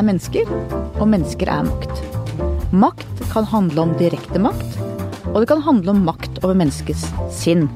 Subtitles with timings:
[0.00, 0.48] er mennesker,
[0.98, 2.00] og mennesker er makt.
[2.72, 4.78] Makt kan handle om direkte makt,
[5.30, 7.04] og det kan handle om makt over menneskets
[7.34, 7.66] sinn.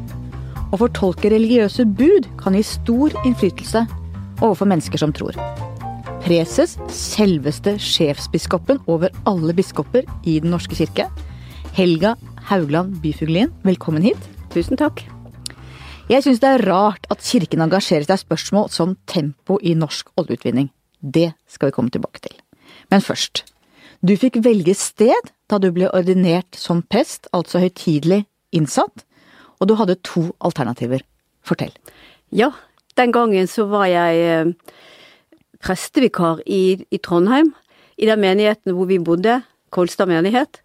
[0.72, 3.84] Å fortolke religiøse bud kan gi stor innflytelse
[4.40, 5.36] overfor mennesker som tror.
[6.24, 11.10] Preses, selveste sjefsbiskopen over alle biskoper i Den norske kirke,
[11.76, 12.14] Helga
[12.48, 14.30] Haugland Byfuglien, velkommen hit.
[14.54, 15.02] Tusen takk.
[16.08, 20.12] Jeg syns det er rart at kirken engasjerer seg i spørsmål som tempo i norsk
[20.20, 20.70] oljeutvinning.
[21.04, 22.36] Det skal vi komme tilbake til.
[22.90, 23.44] Men først.
[24.04, 28.24] Du fikk velge sted da du ble ordinert som prest, altså høytidelig
[28.56, 29.04] innsatt,
[29.60, 31.04] og du hadde to alternativer.
[31.44, 31.72] Fortell.
[32.32, 32.50] Ja,
[32.96, 34.52] den gangen så var jeg eh,
[35.64, 37.52] prestevikar i, i Trondheim,
[38.00, 39.42] i den menigheten hvor vi bodde,
[39.74, 40.60] Kolstad menighet.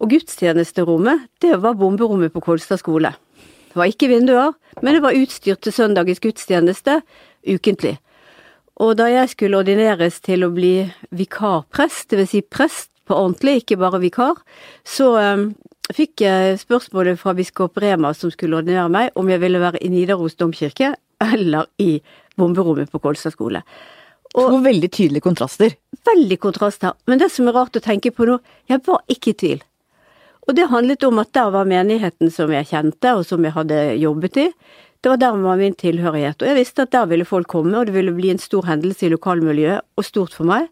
[0.00, 3.12] Og gudstjenesterommet, det var bomberommet på Kolstad skole.
[3.70, 7.00] Det var ikke vinduer, men det var utstyrt til søndagens gudstjeneste
[7.46, 7.98] ukentlig.
[8.80, 12.30] Og da jeg skulle ordineres til å bli vikarprest, dvs.
[12.32, 14.40] Si prest på ordentlig, ikke bare vikar,
[14.86, 15.50] så um,
[15.92, 19.90] fikk jeg spørsmålet fra biskop Rema som skulle ordinere meg, om jeg ville være i
[19.92, 21.98] Nidaros domkirke eller i
[22.40, 23.60] bomberommet på Kolstad skole.
[24.30, 25.74] Og, to veldig tydelige kontraster.
[26.06, 26.94] Veldig kontraster.
[27.10, 28.38] Men det som er rart å tenke på nå,
[28.70, 29.64] jeg var ikke i tvil.
[30.48, 33.82] Og det handlet om at der var menigheten som jeg kjente, og som jeg hadde
[34.00, 34.46] jobbet i.
[35.00, 37.86] Det var der var min tilhørighet, og jeg visste at der ville folk komme, og
[37.88, 40.66] det ville bli en stor hendelse i lokalmiljøet, og stort for meg.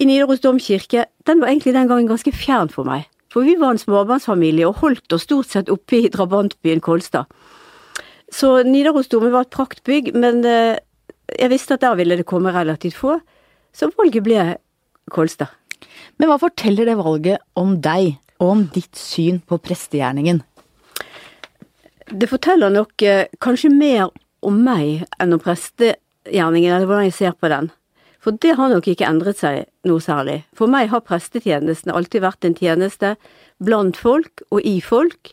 [0.00, 3.74] I Nidaros domkirke, den var egentlig den gangen ganske fjern for meg, for vi var
[3.74, 7.28] en småbarnsfamilie og holdt oss stort sett oppe i drabantbyen Kolstad.
[8.32, 10.80] Så Nidarosdomen var et praktbygg, men eh,
[11.36, 13.18] jeg visste at der ville det komme relativt få,
[13.76, 14.46] så valget ble
[15.12, 15.52] Kolstad.
[16.16, 20.40] Men hva forteller det valget om deg, og om ditt syn på prestegjerningen?
[22.12, 24.10] Det forteller nok eh, kanskje mer
[24.44, 27.70] om meg enn om prestegjerningen, eller hvordan jeg ser på den.
[28.22, 30.42] For det har nok ikke endret seg noe særlig.
[30.54, 33.14] For meg har prestetjenesten alltid vært en tjeneste
[33.62, 35.32] blant folk og i folk,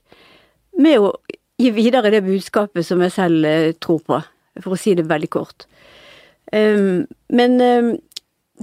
[0.79, 1.11] med å
[1.59, 4.21] gi videre det budskapet som jeg selv eh, tror på,
[4.63, 5.67] for å si det veldig kort.
[6.53, 7.89] Um, men um,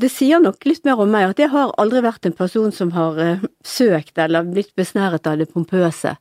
[0.00, 2.90] det sier nok litt mer om meg at jeg har aldri vært en person som
[2.96, 6.16] har uh, søkt eller blitt besnæret av det pompøse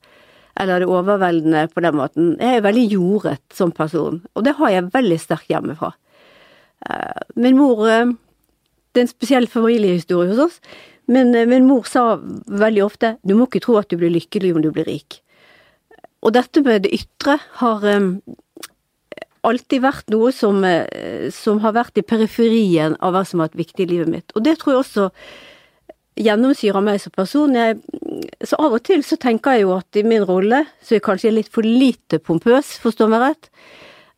[0.60, 2.34] eller det overveldende på den måten.
[2.40, 5.92] Jeg er veldig jordet som person, og det har jeg veldig sterkt hjemmefra.
[6.90, 8.06] Eh, min mor eh,
[8.96, 10.60] Det er en spesiell familiehistorie hos oss,
[11.12, 12.16] men eh, min mor sa
[12.48, 15.20] veldig ofte 'du må ikke tro at du blir lykkelig om du blir rik'.
[16.24, 17.84] Og dette med det ytre har
[19.44, 20.64] alltid vært noe som,
[21.30, 24.32] som har vært i periferien av hva som har vært viktig i livet mitt.
[24.34, 25.12] Og det tror jeg også
[26.16, 27.56] gjennomsyrer meg som person.
[27.58, 27.80] Jeg
[28.46, 31.08] så av og til så tenker jeg jo at i min rolle så er jeg
[31.08, 33.50] kanskje litt for lite pompøs, forstå meg rett.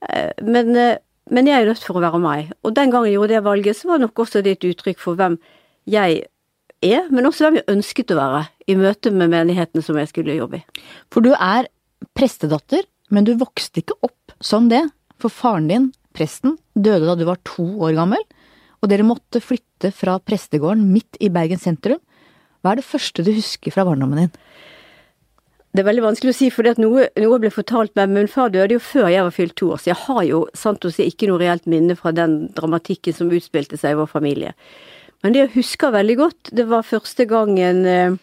[0.09, 0.97] Eh, men, eh,
[1.31, 2.51] men, jeg er nødt for å være meg.
[2.63, 5.19] Og den gangen jeg gjorde det valget, så var nok også det et uttrykk for
[5.19, 5.39] hvem
[5.89, 6.27] jeg
[6.85, 10.37] er, men også hvem jeg ønsket å være i møte med menigheten som jeg skulle
[10.37, 10.85] jobbe i.
[11.09, 11.69] For du er
[12.17, 14.83] prestedatter, men du vokste ikke opp som det.
[15.17, 18.21] For faren din, presten, døde da du var to år gammel,
[18.87, 21.99] og dere måtte flytte fra prestegården midt i Bergen sentrum
[22.63, 24.31] hva er det første du husker fra barndommen din?
[25.75, 28.09] Det er veldig vanskelig å si, for noe, noe, ble fortalt meg.
[28.09, 30.87] Min far døde jo før jeg var fylt to år, så jeg har jo sant
[30.87, 34.55] å si ikke noe reelt minne fra den dramatikken som utspilte seg i vår familie.
[35.21, 38.17] Men det jeg husker veldig godt, det var første gangen eh,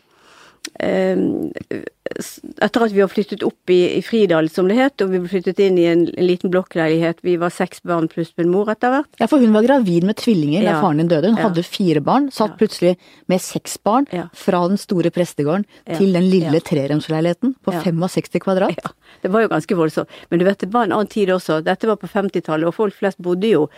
[2.64, 5.30] etter at vi har flyttet opp i, i, Fridal, som det het, og vi ble
[5.30, 7.22] flyttet inn i en, en liten blokkleilighet.
[7.24, 9.10] Vi var seks barn pluss min mor etter hvert.
[9.22, 11.30] Ja, for hun var gravid med tvillinger da faren din døde.
[11.30, 11.46] Hun ja.
[11.48, 12.28] hadde fire barn.
[12.34, 12.58] Satt ja.
[12.60, 12.92] plutselig
[13.30, 14.26] med seks barn ja.
[14.34, 18.76] fra den store prestegården til den lille treromsleiligheten på 65 kvadrat.
[18.82, 20.20] Ja, det var jo ganske voldsomt.
[20.30, 21.62] Men du vet, det var en annen tid også.
[21.64, 23.68] Dette var på 50-tallet, og folk flest bodde jo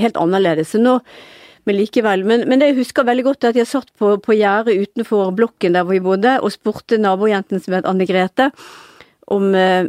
[0.00, 0.74] helt annerledes.
[0.74, 0.98] Så nå
[1.68, 2.24] men likevel.
[2.28, 5.86] Men, men jeg husker veldig godt at jeg satt på, på gjerdet utenfor blokken der
[5.86, 8.50] hvor vi bodde, og spurte nabojenten som het Anne Grete
[9.32, 9.88] om, øh,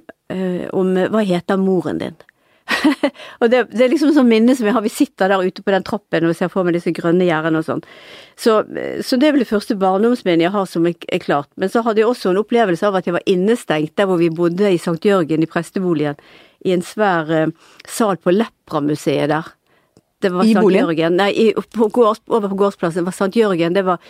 [0.73, 2.15] om hva heter moren din?
[3.41, 4.83] og det, det, er liksom sånn minne som jeg har.
[4.85, 7.67] Vi sitter der ute på den trappen og ser for meg disse grønne gjerdene og
[7.67, 7.83] sånn.
[8.33, 8.57] Så,
[9.05, 11.51] så, det er vel det første barndomsminnet jeg har som er, er, klart.
[11.61, 14.31] Men så hadde jeg også en opplevelse av at jeg var innestengt der hvor vi
[14.33, 14.97] bodde i St.
[15.05, 16.17] Jørgen, i presteboligen,
[16.65, 19.53] i en svær uh, sal på Lepra-museet der.
[20.25, 20.89] Det var I boligen?
[20.89, 21.19] Jørgen.
[21.21, 23.05] Nei, i, på gårds, over på gårdsplassen.
[23.05, 23.77] Var Sankt Jørgen.
[23.77, 24.01] Det var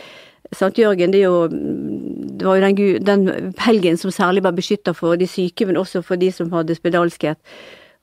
[0.55, 5.17] Sankt Jørgen det, jo, det var jo den, den helgen som særlig var beskytta for
[5.19, 7.39] de syke, men også for de som hadde spedalskhet.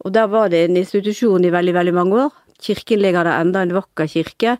[0.02, 2.32] Og der var det en institusjon i veldig, veldig mange år.
[2.62, 4.56] Kirken ligger der enda, en vakker kirke,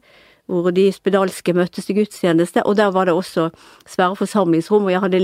[0.46, 2.62] hvor de spedalske møttes til gudstjeneste.
[2.66, 3.50] Og der var det også
[3.88, 5.20] svære forsamlingsrom, og jeg hadde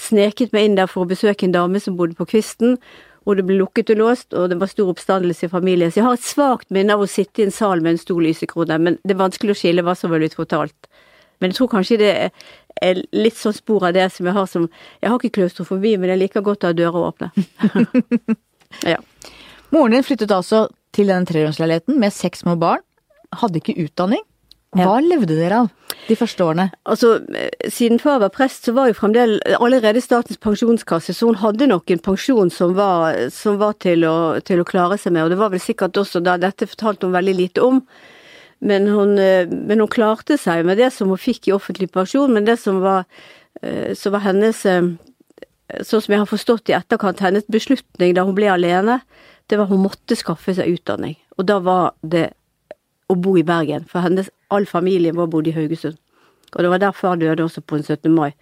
[0.00, 2.78] sneket meg inn der for å besøke en dame som bodde på Kvisten,
[3.28, 5.92] og det ble lukket og låst, og det var stor oppstandelse i familien.
[5.92, 8.20] Så jeg har et svakt minne av å sitte i en sal med en stor
[8.24, 10.88] lysekrone, men det er vanskelig å skille hva som var blitt fortalt.
[11.40, 12.12] Men jeg tror kanskje det
[12.80, 14.66] er litt sånn spor av det som jeg har som
[15.00, 17.30] Jeg har ikke klaustrofobi, men jeg liker godt å ha dører åpne.
[18.94, 19.00] ja.
[19.70, 22.84] Moren din flyttet altså til den treromsleiligheten med seks små barn.
[23.40, 24.24] Hadde ikke utdanning.
[24.76, 25.02] Hva ja.
[25.02, 25.70] levde dere av
[26.06, 26.68] de første årene?
[26.86, 27.16] Altså,
[27.74, 31.90] Siden far var prest, så var jo fremdeles allerede Statens pensjonskasse, så hun hadde nok
[31.90, 35.26] en pensjon som var, som var til, å, til, å, klare seg med.
[35.26, 37.82] Og det var vel sikkert også da Dette fortalte hun veldig lite om.
[38.60, 42.30] Men hun, men hun klarte seg med det som hun fikk i offentlig pensjon.
[42.30, 43.08] Men det som var,
[43.62, 44.66] eh, som var hennes
[45.86, 48.96] Sånn som jeg har forstått i etterkant, hennes beslutning da hun ble alene,
[49.46, 51.14] det var hun måtte skaffe seg utdanning.
[51.38, 52.24] Og da var det
[53.06, 55.98] å bo i Bergen, for hennes, all familien vår bodde i Haugesund.
[56.54, 58.10] Og det var der far døde også på en 17.
[58.14, 58.32] mai.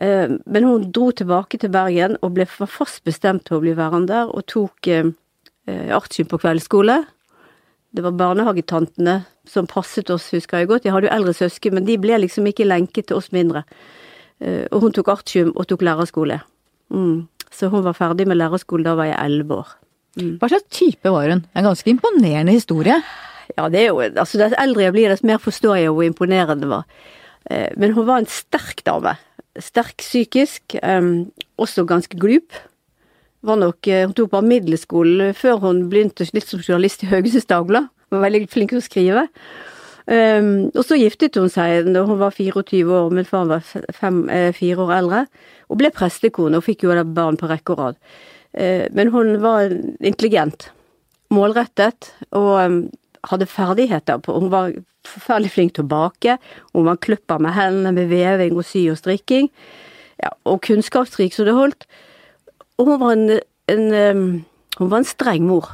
[0.00, 4.12] Eh, men hun dro tilbake til Bergen og ble fast bestemt til å bli værende
[4.12, 5.10] der, og tok eh,
[5.92, 7.02] artium på kveldsskole.
[7.92, 10.86] Det var barnehagetantene som passet oss, husker jeg godt.
[10.86, 13.66] Jeg hadde jo eldre søsken, men de ble liksom ikke lenket til oss mindre.
[14.40, 16.40] Eh, og hun tok artium og tok lærerskole.
[16.92, 17.28] Mm.
[17.52, 19.76] Så hun var ferdig med lærerskole, da var jeg elleve år.
[20.16, 20.32] Mm.
[20.40, 21.44] Hva slags type var hun?
[21.56, 22.96] En ganske imponerende historie.
[23.58, 26.64] Ja, det er jo Altså, dess eldre jeg blir, dess mer forstår jeg hvor imponerende
[26.64, 26.84] det var.
[27.50, 29.16] Eh, men hun var en sterk dame.
[29.60, 32.56] Sterk psykisk, um, også ganske glup.
[33.42, 37.90] Nok, eh, hun tok bare middelskolen før hun begynte litt som journalist i Haugesunds Dagblad.
[38.12, 39.26] Var veldig flink til å skrive.
[40.02, 43.62] Um, og så giftet hun seg da hun var 24 år, min far var
[43.94, 45.20] fem, eh, fire år eldre,
[45.70, 48.00] og ble prestekone og fikk jo da barn på rekke og rad.
[48.52, 49.70] Uh, men hun var
[50.02, 50.70] intelligent,
[51.32, 52.80] målrettet, og um,
[53.30, 54.72] hadde ferdigheter på Hun var
[55.06, 56.38] forferdelig flink til å bake,
[56.74, 59.48] hun var kløpper med hendene med veving og sy og strikking,
[60.22, 61.86] ja, og kunnskapsrik så det holdt.
[62.78, 63.40] Og hun var en,
[63.70, 64.44] en,
[64.78, 65.72] hun var en streng mor.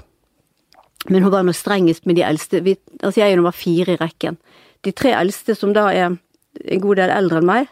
[1.08, 2.62] Men hun var nå strengest med de eldste.
[2.64, 4.38] Vi, altså jeg var fire i rekken.
[4.84, 6.16] De tre eldste, som da er
[6.64, 7.68] en god del eldre enn meg,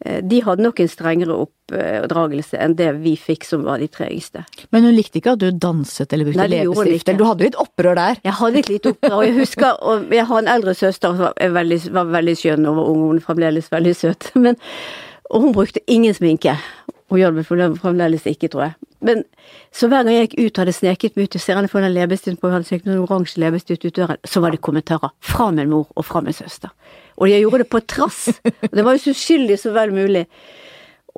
[0.00, 4.46] de hadde nok en strengere oppdragelse enn det vi fikk som var de tregeste.
[4.72, 7.12] Men hun likte ikke at du danset eller brukte leppestift?
[7.20, 8.22] Du hadde litt opprør der?
[8.24, 11.54] Jeg hadde litt opprør, og jeg husker og Jeg har en eldre søster som var
[11.60, 14.30] veldig, var veldig skjønn og var ung, hun er fremdeles veldig søt.
[14.44, 14.56] Men,
[15.30, 16.56] og hun brukte ingen sminke.
[17.10, 18.74] Hun gjør det fremdeles ikke, tror jeg.
[19.00, 19.24] Men
[19.72, 21.94] så hver gang jeg gikk ut, hadde sneket meg ut, og ser henne få den
[21.94, 25.72] leppestiften på, hadde sneket noen oransje leppestift ut døren, så var det kommentarer fra min
[25.72, 26.72] mor og fra min søster.
[27.20, 28.28] Og jeg gjorde det på trass.
[28.74, 30.24] Det var jo så uskyldig så vel mulig.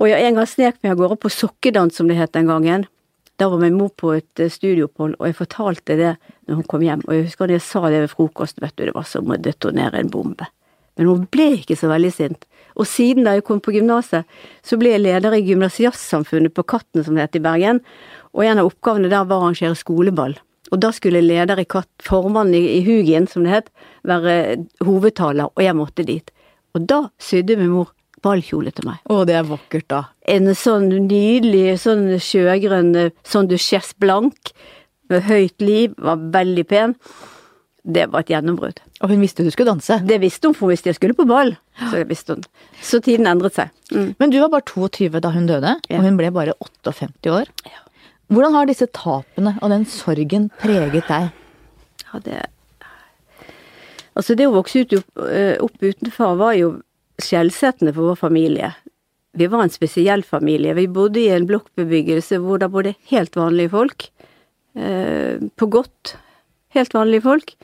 [0.01, 2.87] Og jeg en gang snek meg av gårde på sokkedans, som det het den gangen.
[3.41, 6.15] Da var min mor på et eh, studieopphold, og jeg fortalte det
[6.49, 7.05] når hun kom hjem.
[7.07, 10.01] Og jeg husker jeg sa det ved frokost, vet du, det var som å detonere
[10.01, 10.49] en bombe.
[10.99, 12.47] Men hun ble ikke så veldig sint.
[12.77, 14.29] Og siden da jeg kom på gymnaset,
[14.65, 17.81] så ble jeg leder i Gymnasiastsamfunnet på Katten, som det het i Bergen.
[18.33, 20.37] Og en av oppgavene der var å arrangere skoleball.
[20.73, 23.73] Og da skulle leder i Katt, formannen i, i Hugin, som det het,
[24.09, 26.33] være hovedtaler, og jeg måtte dit.
[26.73, 27.93] Og da sydde min mor
[28.23, 29.03] ballkjole til meg.
[29.11, 30.03] Å, det er vakkert, da.
[30.31, 32.95] En sånn nydelig, sånn sjøgrønn,
[33.27, 34.55] sånn duchesse blank,
[35.13, 36.97] med høyt liv, var veldig pen.
[37.83, 38.79] Det var et gjennombrudd.
[39.03, 39.99] Og hun visste du skulle danse?
[40.07, 41.57] Det visste hun, for hun visste jeg skulle på ball.
[41.83, 42.37] Så.
[42.79, 43.73] Så tiden endret seg.
[43.91, 44.13] Mm.
[44.23, 45.99] Men du var bare 22 da hun døde, ja.
[45.99, 47.51] og hun ble bare 58 år.
[47.67, 47.83] Ja.
[48.33, 51.31] Hvordan har disse tapene og den sorgen preget deg?
[52.09, 52.41] Ja, det
[54.13, 54.93] Altså, det å vokse ut,
[55.25, 56.83] eh, opp utenfor var jo
[57.17, 58.75] skjellsettende for vår familie.
[59.33, 60.75] Vi var en spesiell familie.
[60.77, 64.11] Vi bodde i en blokkbebyggelse hvor det bodde helt vanlige folk.
[64.77, 66.17] Eh, på godt
[66.77, 67.55] helt vanlige folk.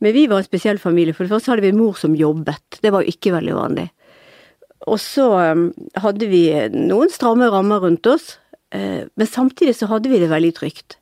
[0.00, 1.14] Men vi var en spesiell familie.
[1.14, 2.80] For det første hadde vi mor som jobbet.
[2.82, 3.90] Det var jo ikke veldig vanlig.
[4.88, 5.66] Og så um,
[6.00, 8.39] hadde vi noen stramme rammer rundt oss, eh,
[8.70, 11.00] men samtidig så hadde vi det veldig trygt.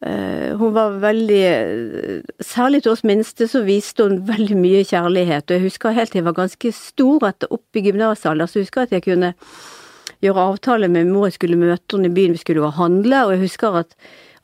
[0.00, 5.44] Eh, hun var veldig Særlig til oss minste så viste hun veldig mye kjærlighet.
[5.50, 8.82] Og jeg husker helt til jeg var ganske stor at opp i gymnasalder, så husker
[8.82, 9.34] jeg at jeg kunne
[10.24, 13.24] gjøre avtale med mor jeg skulle møte henne i byen, vi skulle gå og handle,
[13.26, 13.94] og jeg husker at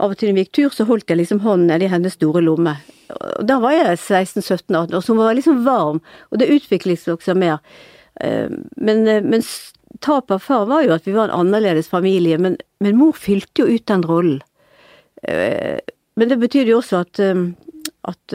[0.01, 2.43] av og til når vi gikk tur, så holdt jeg liksom hånden nedi hennes store
[2.45, 2.77] lomme.
[3.17, 6.01] Og da var jeg 16-17-18 år, så hun var liksom varm,
[6.31, 7.61] og det utviklet seg også mer.
[8.21, 9.45] Eh, men, eh, men
[10.03, 13.65] tapet av far var jo at vi var en annerledes familie, men, men mor fylte
[13.65, 14.43] jo ut den rollen.
[15.23, 15.79] Eh,
[16.17, 17.21] men det betydde jo også at,
[18.09, 18.35] at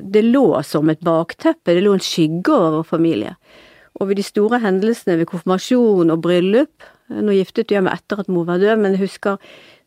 [0.00, 3.34] det lå som et bakteppe, det lå en skygge over familie.
[4.00, 8.28] Og ved de store hendelsene ved konfirmasjon og bryllup Nå giftet jeg meg etter at
[8.28, 9.38] mor var død, men jeg husker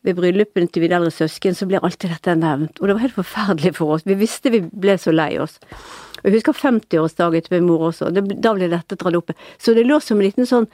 [0.01, 2.79] ved bryllupene til mine eldre søsken, så blir alltid dette nevnt.
[2.79, 4.05] Og det var helt forferdelig for oss.
[4.07, 5.59] Vi visste vi ble så lei oss.
[6.21, 8.09] Og jeg husker 50-årsdagen til min mor også.
[8.13, 9.33] Det, da ble dette dratt opp.
[9.61, 10.65] Så det lå som en liten sånn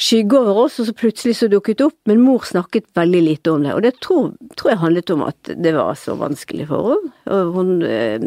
[0.00, 3.64] skygge over oss, og så plutselig så dukket opp, men mor snakket veldig lite om
[3.66, 3.74] det.
[3.76, 7.12] Og det tror, tror jeg handlet om at det var så vanskelig for henne.
[7.36, 8.24] Og hun, eh,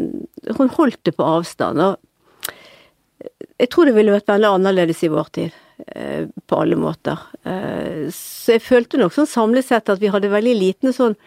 [0.54, 1.82] hun holdt det på avstand.
[1.82, 7.18] Og jeg tror det ville vært veldig annerledes i vår tid, eh, på alle måter.
[7.42, 11.18] Eh, så jeg følte nok sånn samlet sett at vi hadde veldig liten sånn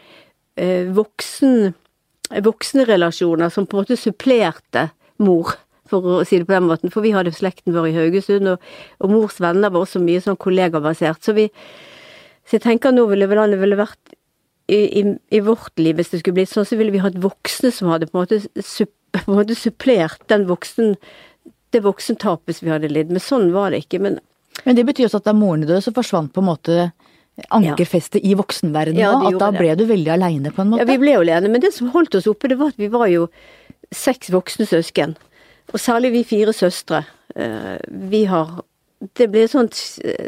[0.57, 1.75] voksen
[2.41, 4.87] voksenrelasjoner som på en måte supplerte
[5.21, 5.53] mor
[5.91, 6.93] for å si det på den måten.
[6.93, 8.69] For vi hadde slekten vår i Haugesund, og,
[9.03, 11.23] og mors venner var også mye sånn kollegabasert.
[11.23, 11.49] Så vi
[12.47, 14.15] Så jeg tenker nå ville vel det ville vært
[14.67, 15.01] i, i,
[15.31, 18.07] i, vårt liv, hvis det skulle blitt sånn, så ville vi hatt voksne som hadde
[18.07, 20.95] på en måte, supp, på en måte supplert den voksen,
[21.75, 23.11] det voksentapet vi hadde lidd.
[23.11, 24.01] Men sånn var det ikke.
[24.03, 24.19] Men,
[24.65, 26.89] men det betyr også at da moren døde, så forsvant på en måte
[27.53, 28.31] ankerfestet ja.
[28.31, 29.83] i voksenverdenen ja, At da ble det.
[29.83, 30.83] du veldig aleine, på en måte?
[30.83, 31.51] Ja, vi ble jo alene.
[31.53, 33.27] Men det som holdt oss oppe, det var at vi var jo
[33.93, 35.15] seks voksne søsken.
[35.73, 37.03] Og særlig vi fire søstre.
[37.35, 38.63] Eh, vi har
[38.97, 39.77] Det ble et sånt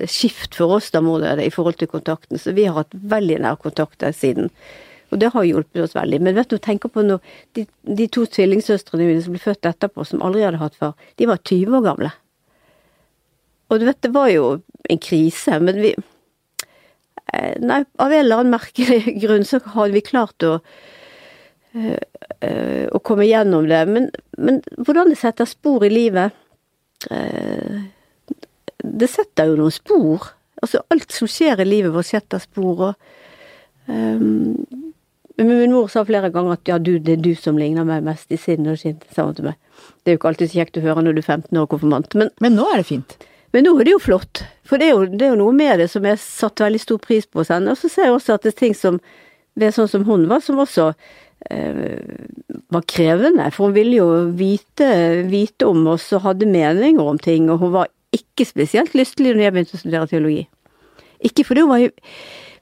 [0.05, 2.38] skift for oss da, det, i forhold til kontakten.
[2.38, 4.51] Så vi har hatt veldig nær kontakt der siden.
[5.10, 6.19] Og det har hjulpet oss veldig.
[6.22, 7.17] Men vet du, tenk på når
[7.58, 11.29] de, de to tvillingsøstrene mine som ble født etterpå, som aldri hadde hatt far, de
[11.29, 12.12] var 20 år gamle.
[13.69, 14.46] Og du vet, det var jo
[14.89, 20.05] en krise, men vi eh, Nei, av en eller annen merkelig grunn så hadde vi
[20.05, 20.60] klart å
[21.77, 23.85] å komme gjennom det.
[23.85, 26.35] Men, men, hvordan det setter spor i livet
[27.11, 27.79] uh,
[28.79, 30.31] Det setter jo noen spor.
[30.63, 32.89] Altså alt som skjer i livet vårt setter spor.
[32.89, 34.55] og um,
[35.38, 38.31] Min mor sa flere ganger at ja, du, det er du som ligner meg mest
[38.31, 39.59] i sinn og skinn, sa hun til meg.
[40.03, 41.73] Det er jo ikke alltid så kjekt å høre når du er 15 år og
[41.75, 43.15] konfirmant, men Men nå er det fint?
[43.53, 44.43] Men nå er det jo flott.
[44.67, 46.99] For det er jo, det er jo noe med det som jeg satte veldig stor
[47.01, 47.71] pris på hos henne.
[47.71, 48.99] Og så ser jeg også at det er ting som
[49.57, 51.28] ved sånn som hun var, som også Eh,
[52.69, 54.89] var krevende, for hun ville jo vite,
[55.31, 59.46] vite om oss og hadde meninger om ting, og hun var ikke spesielt lystelig når
[59.46, 60.43] jeg begynte å studere teologi.
[61.25, 61.88] Ikke fordi hun var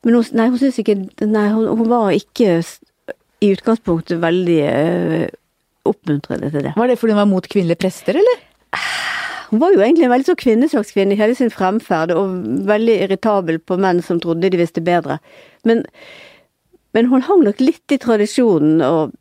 [0.05, 2.61] men hun, Nei, hun syntes ikke Nei, hun, hun, var ikke
[3.43, 5.25] i utgangspunktet veldig uh,
[5.87, 6.73] oppmuntrende til det.
[6.77, 8.45] Var det fordi hun var mot kvinnelige prester, eller?
[9.51, 12.33] Hun var jo egentlig en veldig så kvinnesakskvinne i hele sin fremferd, og
[12.67, 15.19] veldig irritabel på menn som trodde de visste bedre.
[15.67, 15.85] Men
[16.95, 19.15] men hun hang nok litt i tradisjonen, og,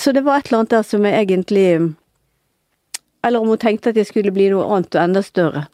[0.00, 1.66] så det var et eller annet der som jeg egentlig
[3.26, 5.66] Eller om hun tenkte at jeg skulle bli noe annet og enda større.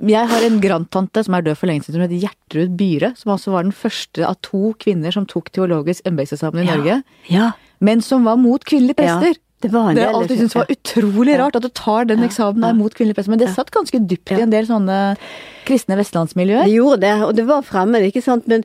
[0.00, 3.12] Jeg har en grandtante som er død for lenge siden, som heter Gjertrud Byhre.
[3.20, 6.76] Som altså var den første av to kvinner som tok teologisk embetseksamen i ja.
[6.76, 6.96] Norge.
[7.28, 7.50] Ja.
[7.84, 9.36] Men som var mot kvinnelige prester.
[9.36, 9.44] Ja.
[9.60, 12.78] Det var det jeg alltid syntes var utrolig rart, at du tar den eksamen der
[12.78, 13.34] mot kvinnelige prester.
[13.34, 15.00] Men det satt ganske dypt i en del sånne
[15.68, 16.64] kristne vestlandsmiljøer.
[16.64, 18.48] Det gjorde det, og det var fremmed, ikke sant.
[18.48, 18.64] Men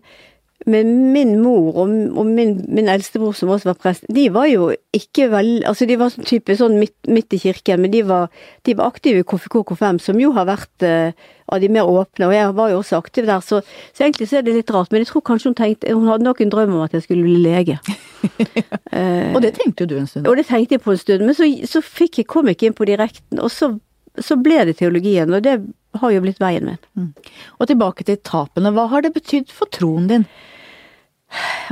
[0.66, 4.72] men min mor og, og min, min eldstebror som også var prest, de var jo
[4.96, 8.32] ikke vel Altså de var sånn type sånn midt, midt i kirken, men de var,
[8.66, 11.14] de var aktive i KFK K5, som jo har vært uh,
[11.54, 13.62] av de mer åpne, og jeg var jo også aktiv der, så,
[13.94, 14.90] så, egentlig så er det litt rart.
[14.94, 17.26] Men jeg tror kanskje hun tenkte Hun hadde nok en drøm om at jeg skulle
[17.28, 17.78] bli lege.
[17.86, 20.26] uh, og det tenkte jo du en stund?
[20.32, 22.72] Og det tenkte jeg på en stund, men så, så fikk jeg, kom jeg ikke
[22.72, 23.76] inn på direkten, og så,
[24.18, 25.60] så ble det teologien, og det
[26.02, 26.82] har jo blitt veien min.
[26.98, 27.14] Mm.
[27.60, 30.28] Og tilbake til tapene, hva har det betydd for troen din?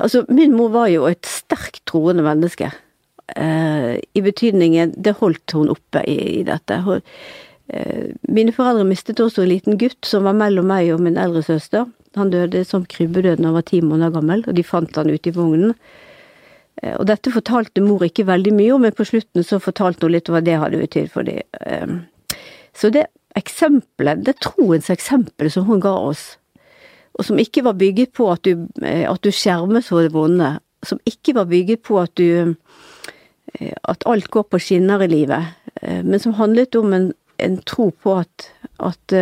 [0.01, 2.71] Altså, min mor var jo et sterkt troende menneske.
[3.35, 6.79] Eh, I betydningen Det holdt hun oppe i, i dette.
[6.83, 7.01] Hun,
[7.69, 11.43] eh, mine foreldre mistet også en liten gutt som var mellom meg og min eldre
[11.45, 11.87] søster.
[12.15, 15.31] Han døde som krybbedød da han var ti måneder gammel, og de fant han ute
[15.31, 15.73] i vognen.
[16.81, 20.15] Eh, og dette fortalte mor ikke veldig mye om, men på slutten så fortalte hun
[20.17, 21.41] litt om hva det hadde betydd for dem.
[21.61, 22.39] Eh,
[22.73, 23.07] så det
[23.37, 26.35] eksempelet, det troens eksempel som hun ga oss,
[27.13, 30.55] og som ikke var bygget på at du, eh, at du skjermes for det vonde,
[30.83, 32.55] som ikke var bygget på at du
[33.59, 37.59] eh, at alt går på skinner i livet, eh, men som handlet om en, en
[37.69, 39.17] tro på at, at,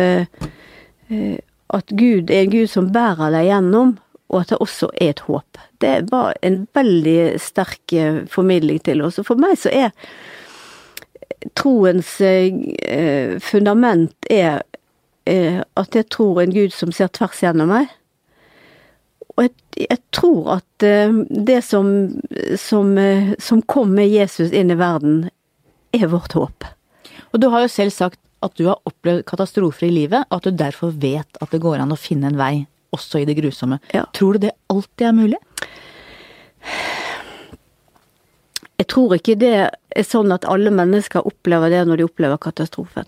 [1.72, 3.96] at Gud er en Gud som bærer deg gjennom,
[4.32, 5.60] og at det også er et håp.
[5.82, 7.92] Det var en veldig sterk
[8.32, 9.18] formidling til oss.
[9.20, 9.90] Og for meg så er
[11.58, 12.14] troens
[13.44, 14.62] fundament er
[15.24, 17.90] at jeg tror en Gud som ser tvers gjennom meg.
[19.36, 19.52] Og jeg,
[19.88, 21.86] jeg tror at eh, det som,
[22.60, 25.30] som, eh, som, kom med Jesus inn i verden,
[25.92, 26.66] er vårt håp.
[27.32, 30.48] Og du har jo selv sagt at du har opplevd katastrofer i livet, og at
[30.48, 33.78] du derfor vet at det går an å finne en vei, også i det grusomme.
[33.94, 34.04] Ja.
[34.16, 35.40] Tror du det alltid er mulig?
[38.80, 43.06] Jeg tror ikke det er sånn at alle mennesker opplever det når de opplever katastrofen.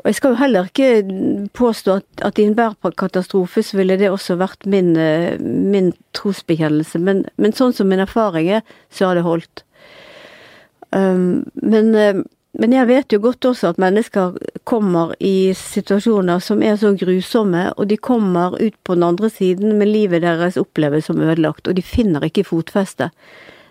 [0.00, 4.08] Og jeg skal jo heller ikke påstå at, at i enhver katastrofe så ville det
[4.10, 9.20] også vært min, eh, min trosbekjennelse, men, men, sånn som min erfaring er, så har
[9.20, 9.64] det holdt.
[10.90, 12.24] Um, men uh,
[12.58, 14.34] men jeg vet jo godt også at mennesker
[14.66, 19.76] kommer i situasjoner som er så grusomme, og de kommer ut på den andre siden
[19.78, 23.12] med livet deres oppleves som ødelagt, og de finner ikke fotfeste.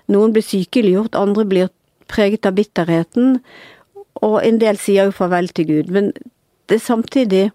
[0.09, 1.73] Noen blir sykeliggjort, andre blir
[2.09, 3.41] preget av bitterheten,
[4.25, 5.91] og en del sier jo farvel til Gud.
[5.95, 6.11] Men
[6.69, 7.51] det er samtidig,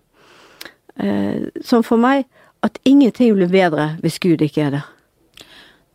[0.99, 2.25] eh, som for meg,
[2.65, 4.85] at ingenting blir bedre hvis Gud ikke er der.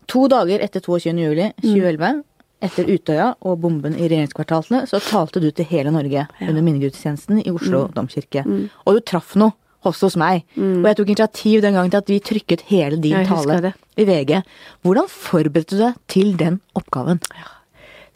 [0.10, 1.14] To dager etter 22.
[1.22, 2.24] juli 2011
[2.66, 7.52] etter Utøya og bomben i regjeringskvartalene, så talte du til hele Norge under minnegudstjenesten i
[7.54, 8.44] Oslo domkirke.
[8.86, 9.54] Og du traff noe
[9.88, 10.42] også hos meg.
[10.60, 13.74] Og jeg tok initiativ den gangen til at vi trykket hele din Jeg tale det.
[13.96, 14.42] i VG.
[14.84, 17.22] Hvordan forberedte du deg til den oppgaven?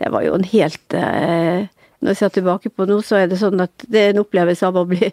[0.01, 1.69] Det var jo en helt eh,
[2.03, 4.67] Når jeg ser tilbake på nå, så er det sånn at det er en opplevelse
[4.67, 5.09] av å bli,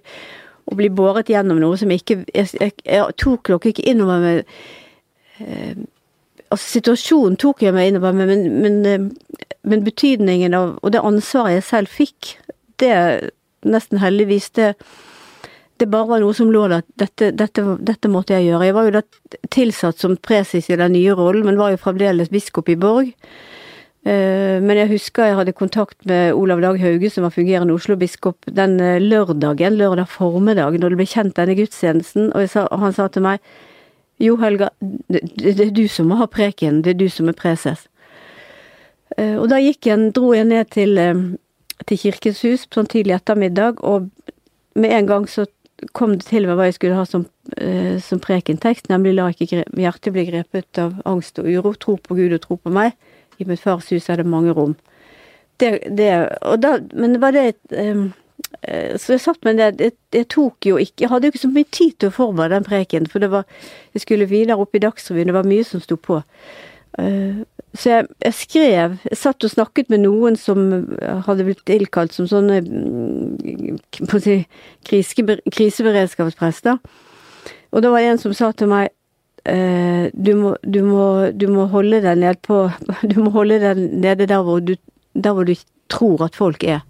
[0.66, 4.40] å bli båret gjennom noe som ikke Jeg, jeg, jeg tok nok ikke innover meg
[5.38, 5.80] eh,
[6.50, 11.04] Altså, situasjonen tok jeg meg innover meg, men, men, eh, men betydningen av Og det
[11.06, 12.34] ansvaret jeg selv fikk,
[12.82, 12.96] det
[13.60, 14.74] nesten heldigvis det
[15.80, 16.82] det bare var noe som lå der.
[17.00, 18.66] Dette, dette, dette måtte jeg gjøre.
[18.68, 19.02] Jeg var jo da
[19.48, 23.14] tilsatt som presis i den nye rollen, men var jo fremdeles biskop i Borg.
[24.06, 28.46] Eh, Men jeg husker jeg hadde kontakt med Olav Dag Hauge, som var fungerende Oslo-biskop,
[28.48, 33.08] den eh, lørdagen, lørdag formiddag, når det ble kjent denne gudstjenesten, og sa, han sa
[33.12, 33.44] til meg
[34.20, 37.36] Jo, Helga, det, det er du som må ha preken, det er du som er
[37.36, 37.86] preses.
[39.18, 40.96] Eh, Og da gikk jeg, dro jeg ned til,
[41.84, 44.08] til Kirkens hus sånn tidlig ettermiddag, og
[44.76, 45.44] med en gang så
[45.96, 47.24] kom det til meg hva jeg skulle ha som,
[48.04, 52.36] som prekentekst, nemlig la ikke hjertet bli grepet av angst og uro, tro på Gud
[52.36, 52.92] og tro på meg.
[53.40, 54.76] I mitt fars hus er det mange rom.
[55.60, 56.10] Det, det,
[56.62, 58.04] da, men det var det eh,
[58.96, 61.50] Så jeg satt med det, jeg, Jeg tok jo ikke Jeg hadde jo ikke så
[61.52, 63.44] mye tid til å forberede den preken, for det var
[63.92, 66.22] Jeg skulle videre opp i Dagsrevyen, det var mye som sto på.
[66.98, 67.44] Uh,
[67.76, 70.58] Så jeg, jeg skrev Jeg satt og snakket med noen som
[71.26, 73.76] hadde blitt tilkalt som sånne mm,
[74.08, 74.40] på å si,
[74.88, 76.80] kriseberedskapsprester.
[77.70, 78.90] Og da var det en som sa til meg
[79.46, 82.58] du, må, du, må, du må holde deg ned på
[83.10, 84.74] Du må holde deg nede der hvor du,
[85.14, 85.54] der hvor du
[85.90, 86.84] tror at folk er.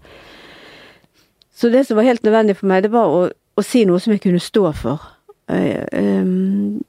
[1.55, 4.15] Så det som var helt nødvendig for meg, det var å, å si noe som
[4.15, 5.03] jeg kunne stå for.
[5.51, 6.81] Eh, em,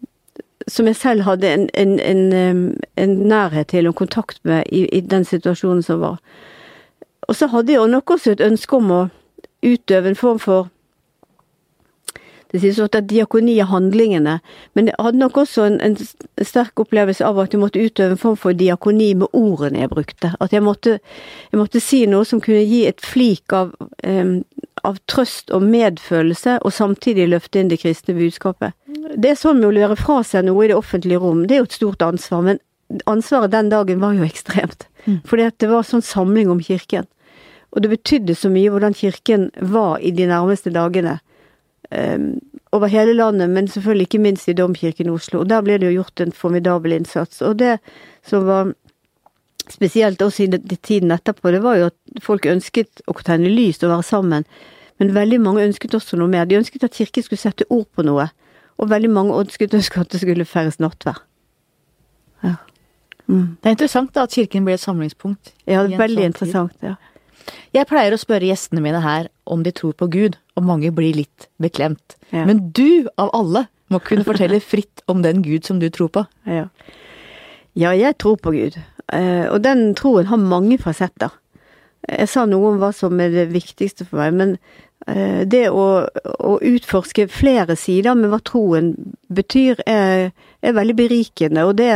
[0.69, 5.01] som jeg selv hadde en, en, en, en nærhet til og kontakt med i, i
[5.01, 6.21] den situasjonen som var.
[7.29, 9.03] Og så hadde jeg nok også et ønske om å
[9.63, 10.72] utøve en form for
[12.53, 14.39] Det sies ofte at diakoni er handlingene,
[14.77, 15.97] men jeg hadde nok også en, en
[16.45, 20.35] sterk opplevelse av at jeg måtte utøve en form for diakoni med ordene jeg brukte.
[20.37, 20.99] At jeg måtte,
[21.53, 23.73] jeg måtte si noe som kunne gi et flik av,
[24.05, 24.35] um,
[24.85, 28.77] av trøst og medfølelse, og samtidig løfte inn det kristne budskapet.
[29.17, 31.65] Det er sånn med å levere fra seg noe i det offentlige rom, det er
[31.65, 32.63] jo et stort ansvar, men
[33.09, 34.87] ansvaret den dagen var jo ekstremt.
[35.27, 37.09] Fordi at det var sånn samling om kirken.
[37.73, 41.19] Og det betydde så mye hvordan kirken var i de nærmeste dagene.
[41.93, 42.41] Em,
[42.73, 45.41] over hele landet, men selvfølgelig ikke minst i Domkirken i Oslo.
[45.43, 47.43] Og der ble det jo gjort en formidabel innsats.
[47.43, 47.79] Og det
[48.27, 48.73] som var
[49.69, 53.83] spesielt også i den- tiden etterpå, det var jo at folk ønsket å tenne lys
[53.83, 54.45] og være sammen.
[54.99, 56.45] Men veldig mange ønsket også noe mer.
[56.45, 58.31] De ønsket at kirken skulle sette ord på noe.
[58.79, 61.21] Og veldig mange ønsket at det skulle feires nattverd.
[62.43, 62.57] Ja.
[63.29, 63.57] Mm.
[63.63, 65.53] Det er interessant da at kirken ble et samlingspunkt.
[65.67, 66.33] Ja, det er veldig sånn tid.
[66.35, 66.73] interessant.
[66.83, 66.97] Ja.
[67.73, 71.17] Jeg pleier å spørre gjestene mine her om de tror på Gud, og mange blir
[71.17, 72.17] litt beklemt.
[72.31, 72.45] Ja.
[72.49, 76.25] Men du, av alle, må kunne fortelle fritt om den Gud som du tror på.
[76.49, 76.67] Ja.
[77.75, 78.79] ja, jeg tror på Gud.
[79.13, 81.35] Eh, og den troen har mange fasetter.
[82.09, 84.55] Jeg sa noe om hva som er det viktigste for meg, men
[85.07, 88.95] eh, det å, å utforske flere sider med hva troen
[89.33, 91.67] betyr, er, er veldig berikende.
[91.69, 91.93] Og det,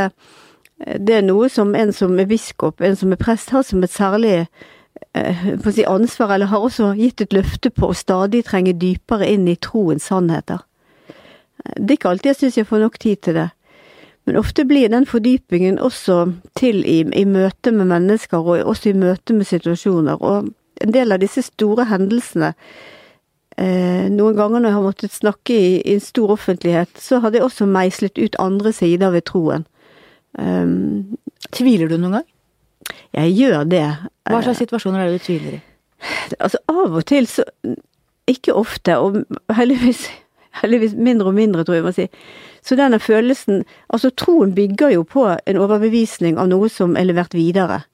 [0.79, 3.93] det er noe som en som er biskop, en som er prest, har som et
[3.93, 4.45] særlig
[5.16, 9.29] på å si ansvar, eller har også gitt et løfte på å stadig trenge dypere
[9.33, 10.64] inn i troens sannheter.
[11.74, 13.48] Det er ikke alltid jeg syns jeg får nok tid til det.
[14.26, 16.18] Men ofte blir den fordypingen også
[16.59, 20.18] til i, i møte med mennesker, og også i møte med situasjoner.
[20.18, 20.50] Og
[20.83, 22.52] en del av disse store hendelsene
[23.57, 27.33] eh, Noen ganger når jeg har måttet snakke i, i en stor offentlighet, så har
[27.33, 29.66] det også meislet ut andre sider ved troen.
[30.37, 31.16] Um,
[31.55, 32.26] Tviler du noen gang?
[33.16, 33.87] Jeg gjør det.
[34.29, 35.62] Hva slags situasjoner er det du tviler i?
[36.38, 37.44] Altså av og til så
[38.27, 39.22] Ikke ofte, og
[39.55, 40.09] heldigvis,
[40.62, 42.09] heldigvis mindre og mindre, tror jeg man må si.
[42.66, 47.35] Så denne følelsen Altså, troen bygger jo på en overbevisning av noe som er levert
[47.35, 47.85] videre.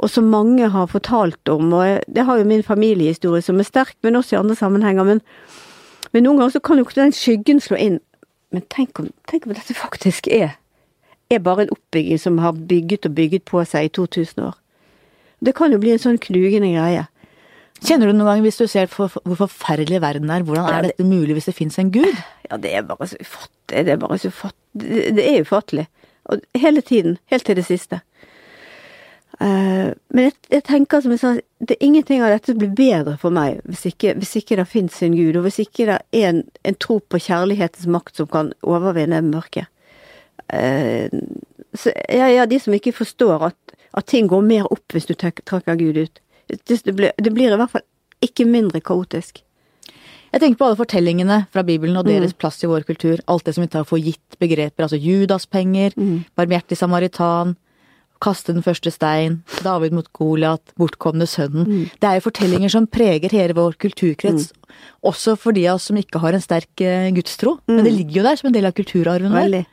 [0.00, 3.96] Og som mange har fortalt om, og det har jo min familiehistorie som er sterk,
[4.02, 5.04] men også i andre sammenhenger.
[5.04, 5.20] Men,
[6.12, 8.00] men noen ganger så kan jo ikke den skyggen slå inn.
[8.50, 10.56] Men tenk om, tenk om dette faktisk er
[11.30, 14.58] er bare en oppbygging som har bygget og bygget på seg i 2000 år.
[15.40, 17.06] Det kan jo bli en sånn knugende greie.
[17.80, 20.92] Kjenner du noen gang, hvis du ser for, hvor forferdelig verden er, hvordan er det-
[20.96, 22.12] dette mulig hvis det fins en gud?
[22.50, 23.84] Ja, det er bare så ufattelig.
[23.86, 24.60] Det er bare så ufattelig.
[24.76, 25.86] Det, det er ufattelig.
[26.26, 27.18] Og hele tiden.
[27.26, 28.00] Helt til det siste.
[29.40, 31.32] Uh, men jeg, jeg tenker som jeg sa,
[31.64, 34.66] det er ingenting av dette som blir bedre for meg hvis ikke, hvis ikke det
[34.68, 38.28] fins en gud, og hvis ikke det er en, en tro på kjærlighetens makt som
[38.28, 39.70] kan overvinne mørket.
[40.52, 41.10] Eh,
[42.10, 45.14] jeg er av de som ikke forstår at, at ting går mer opp hvis du
[45.14, 46.20] trekker Gud ut.
[46.50, 47.86] Det, det, blir, det blir i hvert fall
[48.24, 49.42] ikke mindre kaotisk.
[50.30, 53.18] Jeg tenker på alle fortellingene fra Bibelen og deres plass i vår kultur.
[53.26, 54.86] Alt det som vi tar for gitt begreper.
[54.86, 55.96] Altså Judaspenger,
[56.38, 57.56] barmhjertig samaritan,
[58.22, 61.88] kaste den første stein, David mot Goliat, bortkomne sønnen.
[61.98, 64.52] Det er jo fortellinger som preger hele vår kulturkrets.
[65.02, 67.16] Også for de av oss som ikke har en sterk gudstro.
[67.16, 67.58] gudstro.
[67.66, 69.64] Men det ligger jo der som en del av kulturarven vår.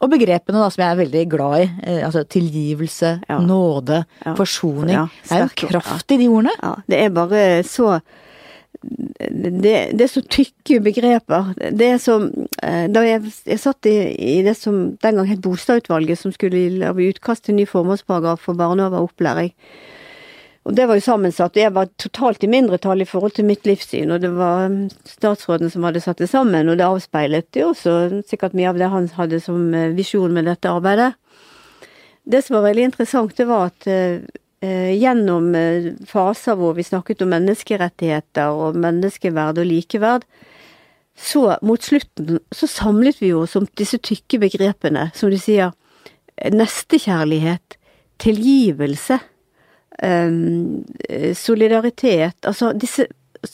[0.00, 1.66] Og begrepene da, som jeg er veldig glad i.
[1.84, 3.38] Eh, altså tilgivelse, Ja.
[3.38, 4.34] nåde, Ja.
[4.34, 4.94] forsoning.
[4.96, 6.54] Ja, det er jo kraft i de ordene.
[6.62, 8.00] Ja, det er bare så
[8.82, 11.50] det, det er så tykke begreper.
[11.76, 12.14] Det er så
[12.62, 16.62] eh, Da jeg, jeg satt i, i det som den gang het Bostadutvalget, som skulle
[16.80, 19.10] lage utkast til ny formålsparagraf for barnehage Og
[20.68, 24.12] det var jo sammensatt, og jeg var totalt i mindretall i forhold til mitt livssyn,
[24.12, 28.20] og det var mm, statsråden som hadde satt det sammen, og det avspeilet jo også
[28.28, 31.14] sikkert mye av det han hadde som eh, visjon med dette arbeidet.
[32.28, 34.20] Det som var veldig interessant, det var at eh,
[34.60, 40.28] eh, gjennom eh, faser hvor vi snakket om menneskerettigheter og menneskeverd og likeverd,
[41.16, 45.72] så mot slutten så samlet vi oss om disse tykke begrepene, som du sier,
[46.40, 47.76] nestekjærlighet,
[48.20, 49.18] tilgivelse,
[51.36, 53.04] solidaritet, altså disse,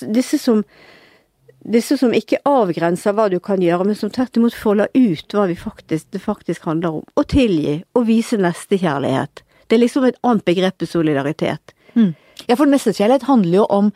[0.06, 0.60] disse som
[1.66, 5.48] disse som ikke avgrenser hva du kan gjøre, men som tvert imot folder ut hva
[5.58, 7.08] faktisk, det faktisk handler om.
[7.18, 9.42] Å tilgi, og vise nestekjærlighet.
[9.66, 11.74] Det er liksom et annet begrep enn solidaritet.
[11.96, 12.12] Mm.
[12.46, 13.90] Ja, for nestekjærlighet handler jo om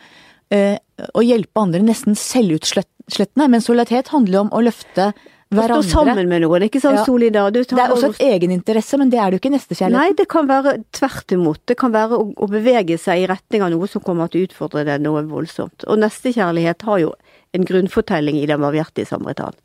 [0.51, 0.81] eh,
[1.15, 5.13] å hjelpe andre nesten selvutslettende, men solidaritet handler jo om å løfte
[5.51, 7.01] Å stå sammen med noen, ikke sant?
[7.01, 7.05] Ja.
[7.09, 7.51] Solidar.
[7.51, 9.97] Det er også et egeninteresse, men det er det jo ikke i nestekjærligheten.
[9.99, 11.59] Nei, det kan være tvert imot.
[11.67, 14.47] Det kan være å, å bevege seg i retning av noe som kommer til å
[14.47, 15.89] utfordre deg noe voldsomt.
[15.91, 17.11] Og nestekjærlighet har jo
[17.57, 19.59] en grunnfortelling i den barmhjertige samaritan.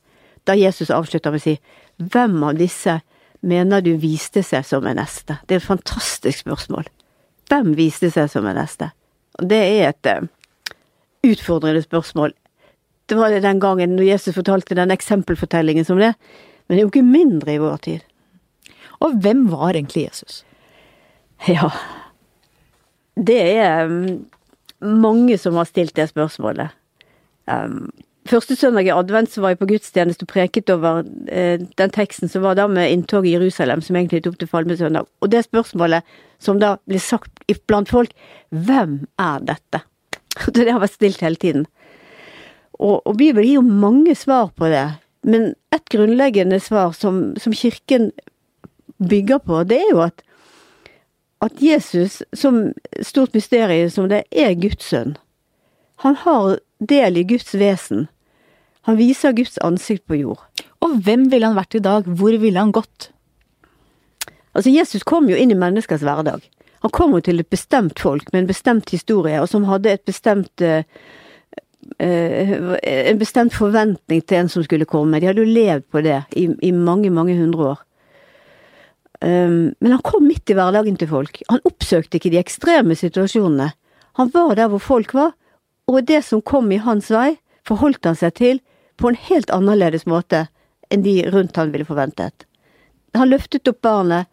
[0.50, 1.60] Da Jesus avslutter med å si
[2.02, 2.98] Hvem av disse
[3.45, 5.38] mener du viste seg som en neste?
[5.45, 6.89] Det er et fantastisk spørsmål.
[7.50, 8.89] Hvem viste seg som en neste?
[9.38, 10.26] Det er et eh,
[11.30, 12.34] utfordrende spørsmål.
[13.06, 16.13] Det var det den gangen når Jesus fortalte den eksempelfortellingen som det,
[16.65, 18.06] men det er jo ikke mindre i vår tid.
[19.04, 20.41] Og hvem var egentlig Jesus?
[21.48, 21.70] Ja.
[23.15, 24.26] Det er um,
[24.82, 26.74] mange som har stilt det spørsmålet.
[27.46, 27.91] Um,
[28.26, 32.32] første søndag i advent så var jeg på gudstjeneste og preket over eh, den teksten
[32.32, 35.06] som var da med inntoget i Jerusalem, som egentlig tok til Falmesøndag.
[35.22, 36.08] Og det spørsmålet
[36.41, 38.12] som da blir sagt blant folk,
[38.50, 39.86] hvem er dette?
[40.56, 41.68] Det har vært stilt hele tiden.
[42.79, 44.85] Og, og Bibelen gir jo mange svar på det,
[45.25, 48.11] men et grunnleggende svar som, som kirken
[48.99, 50.25] bygger på, det er jo at
[51.45, 55.15] at Jesus, som stort mysterium som det, er Guds sønn.
[56.03, 58.07] Han har del i Guds vesen.
[58.88, 60.41] Han viser Guds ansikt på jord.
[60.83, 62.07] Og hvem ville han vært i dag?
[62.07, 63.11] Hvor ville han gått?
[64.55, 66.43] Altså, Jesus kom jo inn i menneskers hverdag.
[66.85, 70.05] Han kom jo til et bestemt folk med en bestemt historie, og som hadde et
[70.05, 70.85] bestemt eh,
[72.00, 75.19] En bestemt forventning til en som skulle komme.
[75.21, 77.84] De hadde jo levd på det i, i mange, mange hundre år.
[79.21, 81.39] Um, men han kom midt i hverdagen til folk.
[81.50, 83.71] Han oppsøkte ikke de ekstreme situasjonene.
[84.19, 85.32] Han var der hvor folk var,
[85.88, 88.60] og det som kom i hans vei, forholdt han seg til
[89.00, 90.45] på en helt annerledes måte
[90.93, 92.45] enn de rundt han ville forventet.
[93.15, 94.30] Han løftet opp barnet.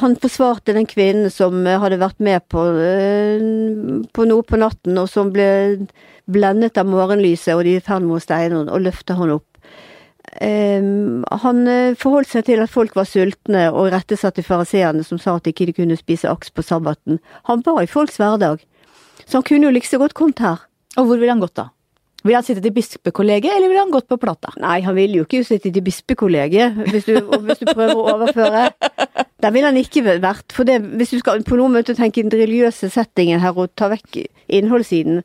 [0.00, 5.08] Han forsvarte den kvinnen som hadde vært med på, øh, på noe på natten, og
[5.10, 5.48] som ble
[6.30, 9.48] blendet av morgenlyset, og de er ferd med å og løfte han opp.
[10.40, 15.36] Ehm, han øh, forholdt seg til at folk var sultne, og rettesatte fariseerne som sa
[15.36, 17.20] at de ikke kunne spise aks på sabbaten.
[17.50, 18.62] Han var i folks hverdag,
[19.26, 20.64] så han kunne jo like liksom godt kommet her.
[20.96, 21.68] Og hvor ville han gått da?
[22.22, 24.52] Ville han sittet i bispekollegiet, eller ville han gått på Plata?
[24.62, 28.68] Nei, han ville jo ikke sitte i bispekollegiet, hvis du, hvis du prøver å overføre.
[29.42, 30.54] Der ville han ikke vært.
[30.54, 33.72] For det, hvis du skal på noen måte tenke i den religiøse settingen her og
[33.78, 35.24] ta vekk innholdssiden,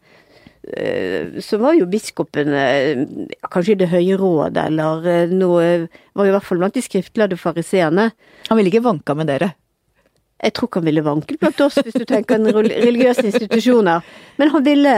[0.73, 3.05] eh, så var jo biskopen eh,
[3.45, 5.69] kanskje i Det høye råd, eller eh, noe
[6.17, 8.09] Var i hvert fall blant de skriftlærde fariseerne.
[8.49, 9.53] Han ville ikke vanka med dere.
[10.41, 14.05] Jeg tror ikke han ville vanket blant oss, hvis du tenker en religiøse institusjoner.
[14.41, 14.97] Men han ville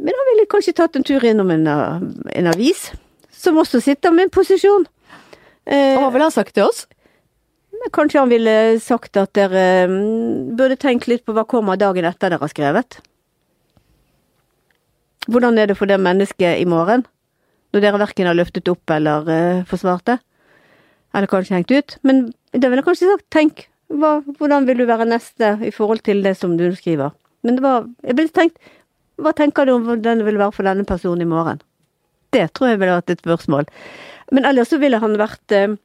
[0.00, 2.00] Men han ville kanskje tatt en tur innom en, uh,
[2.32, 2.86] en avis,
[3.36, 4.86] som også sitter med en posisjon.
[5.68, 6.86] Eh, Og hva ville han sagt til oss?
[7.96, 12.32] Kanskje han ville sagt at dere mm, burde tenkt litt på hva kommer dagen etter
[12.32, 13.00] dere har skrevet.
[15.30, 17.04] hvordan er det for det mennesket i morgen?
[17.72, 20.18] Når dere verken har løftet opp eller uh, forsvart det?
[21.14, 21.96] Eller kanskje hengt ut?
[22.02, 26.02] Men da ville jeg kanskje sagt, tenk, hva, hvordan vil du være neste i forhold
[26.06, 27.14] til det som du skriver?
[27.46, 28.58] Men det var, jeg ville tenkt,
[29.20, 31.62] hva tenker du om hvordan det vil være for denne personen i morgen?
[32.34, 33.68] Det tror jeg ville vært et spørsmål.
[34.32, 35.78] Men ellers så ville han vært uh,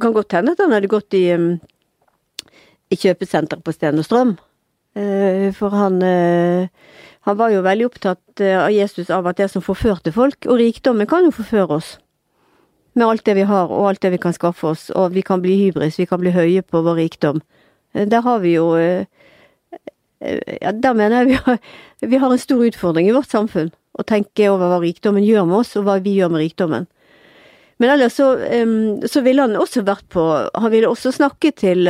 [0.00, 1.54] Kan godt hende at han hadde gått i, um,
[2.92, 4.34] i kjøpesenteret på Sten og Strøm.
[4.94, 6.02] Uh, for han
[7.28, 10.60] han var jo veldig opptatt eh, av Jesus av at det som forførte folk, og
[10.60, 11.90] rikdommen kan jo forføre oss.
[12.96, 15.42] Med alt det vi har, og alt det vi kan skaffe oss, og vi kan
[15.44, 17.42] bli hybris, vi kan bli høye på vår rikdom.
[17.94, 19.04] Eh, der har vi jo eh,
[20.20, 21.60] Ja, der mener jeg vi har,
[22.12, 23.70] vi har en stor utfordring i vårt samfunn.
[23.96, 26.88] Å tenke over hva rikdommen gjør med oss, og hva vi gjør med rikdommen.
[27.80, 28.34] Men ellers så,
[29.08, 30.20] så ville han også vært på
[30.52, 31.88] Han ville også snakket til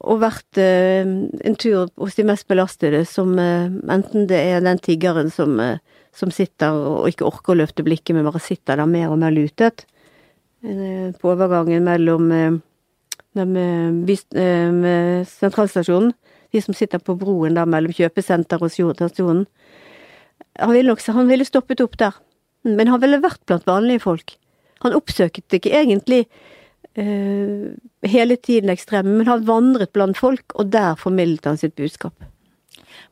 [0.00, 4.80] og vært eh, en tur hos de mest belastede, som eh, enten det er den
[4.82, 5.78] tiggeren som, eh,
[6.16, 9.34] som, sitter og ikke orker å løfte blikket, men bare sitter der mer og mer
[9.34, 9.86] lutet.
[10.64, 12.58] Eh, på overgangen mellom med,
[13.36, 16.14] med, eh, med sentralstasjonen,
[16.52, 19.46] de som sitter på broen der mellom kjøpesenter og stasjonen.
[20.60, 22.16] Han ville, også, han ville stoppet opp der,
[22.68, 24.36] men han ville vært blant vanlige folk.
[24.84, 26.26] Han oppsøket ikke egentlig
[26.98, 27.72] uh,
[28.04, 32.16] hele tiden ekstreme, men han vandret blant folk, og der formidlet han sitt budskap.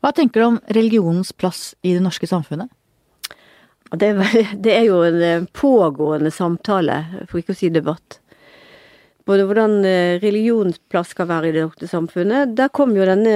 [0.01, 2.71] Hva tenker du om religionens plass i det norske samfunnet?
[3.91, 8.21] Det er, det er jo en eh, pågående samtale, for ikke å si debatt.
[9.31, 12.55] Både hvordan religionsplass religionens plass skal være i det norske samfunnet.
[12.59, 13.35] Der kom jo denne,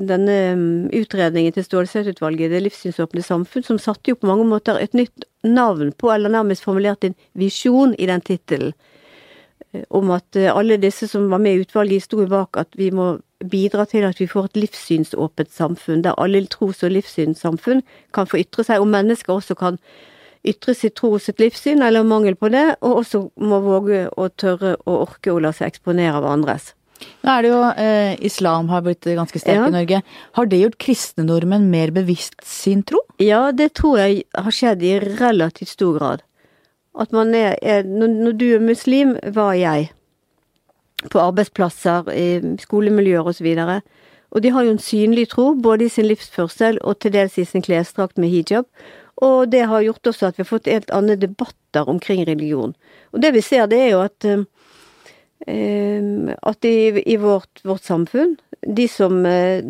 [0.00, 4.96] denne mm, utredningen til Stålsett-utvalget, Det livssynsåpne samfunn, som satte jo på mange måter et
[4.96, 8.72] nytt navn på, eller nærmest formulerte en visjon i den tittelen.
[9.72, 12.90] Eh, om at eh, alle disse som var med i utvalget, sto bak at vi
[12.90, 17.82] må bidra til at vi får et livssynsåpent samfunn, der alle tros- og livssynssamfunn
[18.14, 19.80] kan få ytre seg, og mennesker også kan
[20.46, 24.28] ytre sitt tro og sitt livssyn, eller mangel på det, og også må våge å
[24.28, 26.72] tørre å orke å la seg eksponere av andres.
[27.22, 29.70] Nå er det jo eh, Islam har blitt ganske sterk ja.
[29.70, 30.02] i Norge.
[30.38, 33.02] Har det gjort kristne nordmenn mer bevisst sin tro?
[33.22, 36.22] Ja, det tror jeg har skjedd i relativt stor grad.
[36.98, 39.90] At man er, er når, når, du er muslim, var jeg.
[41.10, 43.48] På arbeidsplasser, i skolemiljøer osv.
[43.64, 44.02] Og,
[44.32, 47.46] og de har jo en synlig tro, både i sin livsførsel og til dels i
[47.48, 48.68] sin klesdrakt med hijab.
[49.22, 52.74] Og det har gjort også at vi har fått helt andre debatter omkring religion.
[53.12, 54.44] Og det vi ser, det er jo at eh,
[55.46, 59.62] at i, i vårt, vårt, samfunn, de som eh,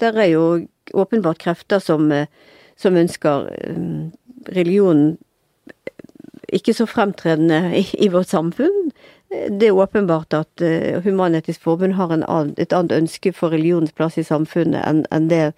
[0.00, 2.26] Der er jo åpenbart krefter som, eh,
[2.76, 4.10] som ønsker eh,
[4.52, 5.16] religionen
[6.52, 8.92] ikke så fremtredende i, i, vårt samfunn.
[9.50, 10.62] Det er åpenbart at
[11.02, 15.56] Human-Etisk Forbund har annen, et annet ønske for religionens plass i samfunnet enn en det,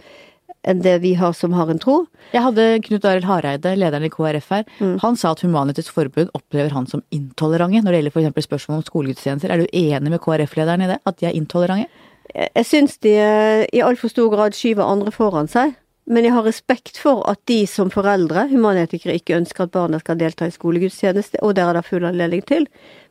[0.63, 1.99] en det, vi har som har en tro.
[2.33, 4.65] Jeg hadde Knut Arild Hareide, lederen i KrF her.
[4.81, 4.99] Mm.
[5.05, 8.49] Han sa at Human-Etisk Forbund opplever han som intolerante når det gjelder f.eks.
[8.49, 9.53] spørsmål om skolegudstjenester.
[9.55, 11.01] Er du enig med KrF-lederen i det?
[11.07, 11.89] At de er intolerante?
[12.35, 15.77] Jeg syns de eh, i altfor stor grad skyver andre foran seg.
[16.09, 20.17] Men jeg har respekt for at de som foreldre, humanetikere, ikke ønsker at barna skal
[20.21, 22.65] delta i skolegudstjeneste, og der er det full anledning til.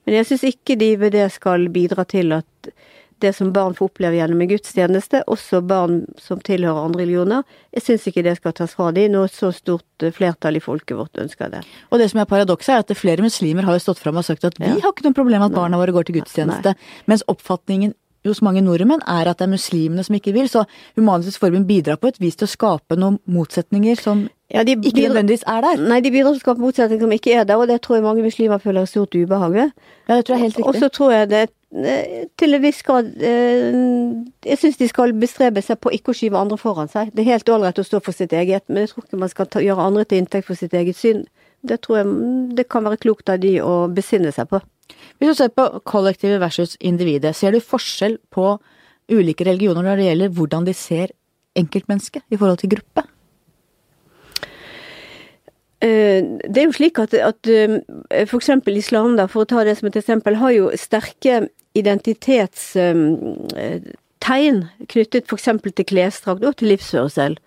[0.05, 2.71] Men jeg syns ikke de ved det skal bidra til at
[3.23, 7.85] det som barn får oppleve gjennom en gudstjeneste, også barn som tilhører andre religioner, jeg
[7.85, 11.53] syns ikke det skal tas fra dem når så stort flertall i folket vårt ønsker
[11.53, 11.63] det.
[11.91, 14.45] Og det som er paradokset, er at flere muslimer har jo stått fram og sagt
[14.47, 14.79] at vi ja.
[14.83, 17.05] har ikke noe problem med at barna våre går til gudstjeneste, Nei.
[17.09, 17.95] mens oppfatningen
[18.27, 20.49] hos mange nordmenn er at det er muslimene som ikke vil.
[20.51, 20.65] Så
[20.97, 25.09] Human-Etisk Forbund bidrar på et vis til å skape noen motsetninger som ja, de ikke
[25.09, 25.83] nødvendigvis er der.
[25.91, 28.07] Nei, de bidrar til å skape motsetninger som ikke er der, og det tror jeg
[28.07, 29.73] mange muslimer føler stort ubehag ved.
[30.07, 30.67] Ja, det tror jeg helt riktig.
[30.71, 33.73] Og så tror jeg det eh, til en viss grad eh,
[34.47, 37.11] Jeg syns de skal bestrebe seg på ikke å skyve andre foran seg.
[37.11, 39.49] Det er helt ålreit å stå for sitt eget, men jeg tror ikke man skal
[39.51, 41.25] ta, gjøre andre til inntekt for sitt eget syn.
[41.67, 42.15] Det tror jeg
[42.55, 44.61] det kan være klokt av de å besinne seg på.
[45.19, 48.55] Hvis du ser på kollektivet versus individet, ser du forskjell på
[49.11, 51.11] ulike religioner når det gjelder hvordan de ser
[51.57, 53.03] enkeltmennesket i forhold til gruppe?
[55.81, 58.29] Eh, det er jo slik at, at f.eks.
[58.31, 63.51] for eksempel islam, da, for å ta det som et eksempel, har jo sterke identitetstegn
[63.57, 65.49] eh, knyttet f.eks.
[65.69, 67.37] til klesdrakt og til livsførsel.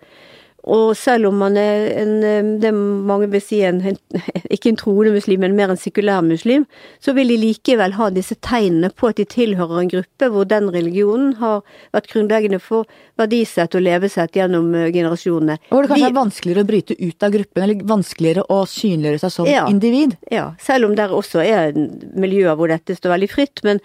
[0.69, 3.97] Og selv om man er en, det mange vil si en, en,
[4.53, 6.67] ikke en troende muslim, men mer en sekulær muslim,
[7.01, 10.69] så vil de likevel ha disse tegnene på at de tilhører en gruppe hvor den
[10.73, 12.89] religionen har vært grunnleggende for
[13.21, 15.57] verdisett og levesett gjennom eh, generasjonene.
[15.71, 18.61] Og hvor det kanskje de, er vanskeligere å bryte ut av gruppen, eller vanskeligere å
[18.69, 20.17] synliggjøre seg som ja, individ?
[20.33, 23.65] Ja, selv om det også er miljøer hvor dette står veldig fritt.
[23.65, 23.81] men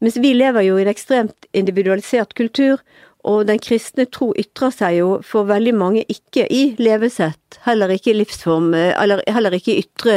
[0.00, 2.80] mens vi lever jo i en ekstremt individualisert kultur,
[3.28, 8.14] Og den kristne tro ytrer seg jo for veldig mange ikke i levesett, heller ikke
[8.14, 10.16] i livsform, eh, eller heller ikke i ytre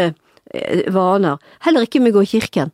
[0.54, 1.42] eh, vaner.
[1.66, 2.72] Heller ikke med å gå i kirken.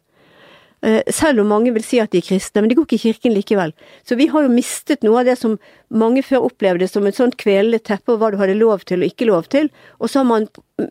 [0.85, 3.05] Eh, Selv om mange vil si at de er kristne, men de går ikke i
[3.09, 3.73] kirken likevel.
[4.07, 5.57] Så vi har jo mistet noe av det som
[5.89, 9.09] mange før opplevde som et sånt kvelende teppe over hva du hadde lov til og
[9.09, 10.47] ikke lov til, og så har man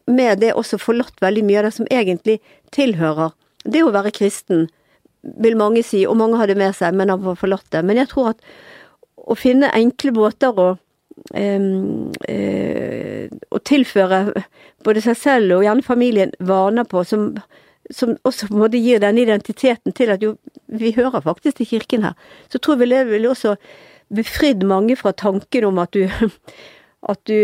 [0.07, 2.41] med det også forlatt veldig mye av det som egentlig
[2.75, 3.33] tilhører
[3.65, 4.69] det å være kristen,
[5.43, 7.83] vil mange si, og mange har det med seg, men har forlatt det.
[7.85, 8.45] Men jeg tror at
[9.29, 10.69] å finne enkle måter å
[11.35, 14.21] um, uh, å tilføre
[14.87, 17.31] både seg selv og gjerne familien vaner på som,
[17.91, 20.37] som også på en måte gir denne identiteten til at jo,
[20.67, 22.19] vi hører faktisk til kirken her.
[22.53, 23.57] Så tror jeg det ville også
[24.15, 26.05] befridd mange fra tanken om at du,
[27.13, 27.39] at du,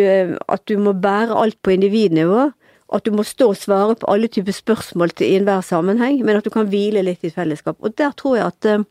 [0.48, 2.50] at du må bære alt på individnivå.
[2.94, 6.44] At du må stå og svare på alle typer spørsmål til, enhver sammenheng, men at
[6.44, 7.78] du kan hvile litt i fellesskap.
[7.80, 8.84] Og der tror jeg at, eh,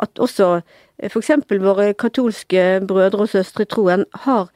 [0.00, 0.62] at også
[0.98, 4.48] eh, eksempel våre katolske brødre og søstre i troen har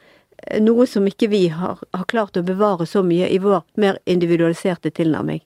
[0.47, 3.99] eh, noe som ikke vi har, har klart å bevare så mye i vår mer
[4.07, 5.41] individualiserte tilnærming.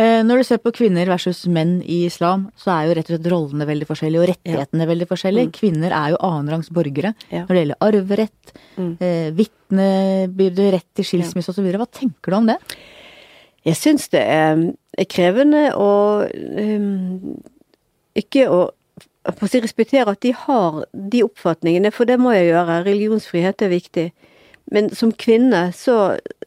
[0.00, 3.16] Eh, Når du ser på kvinner versus menn i islam, så er jo rett og
[3.18, 5.50] slett rollene veldig forskjellige, og rettighetene veldig forskjellige.
[5.58, 7.42] Kvinner er jo annenrangs borgere Ja.
[7.44, 8.96] når det gjelder arverett, Mm.
[9.00, 11.66] eh, vitnebyrde, rett til skilsmisse osv.
[11.76, 12.56] Hva tenker du om det?
[13.66, 17.36] Jeg syns det er, er krevende å um,
[18.16, 18.70] ikke å
[19.24, 22.82] på å si respektere at de har de oppfatningene, for det må jeg gjøre.
[22.86, 24.06] Religionsfrihet er viktig.
[24.70, 25.96] Men som kvinne så,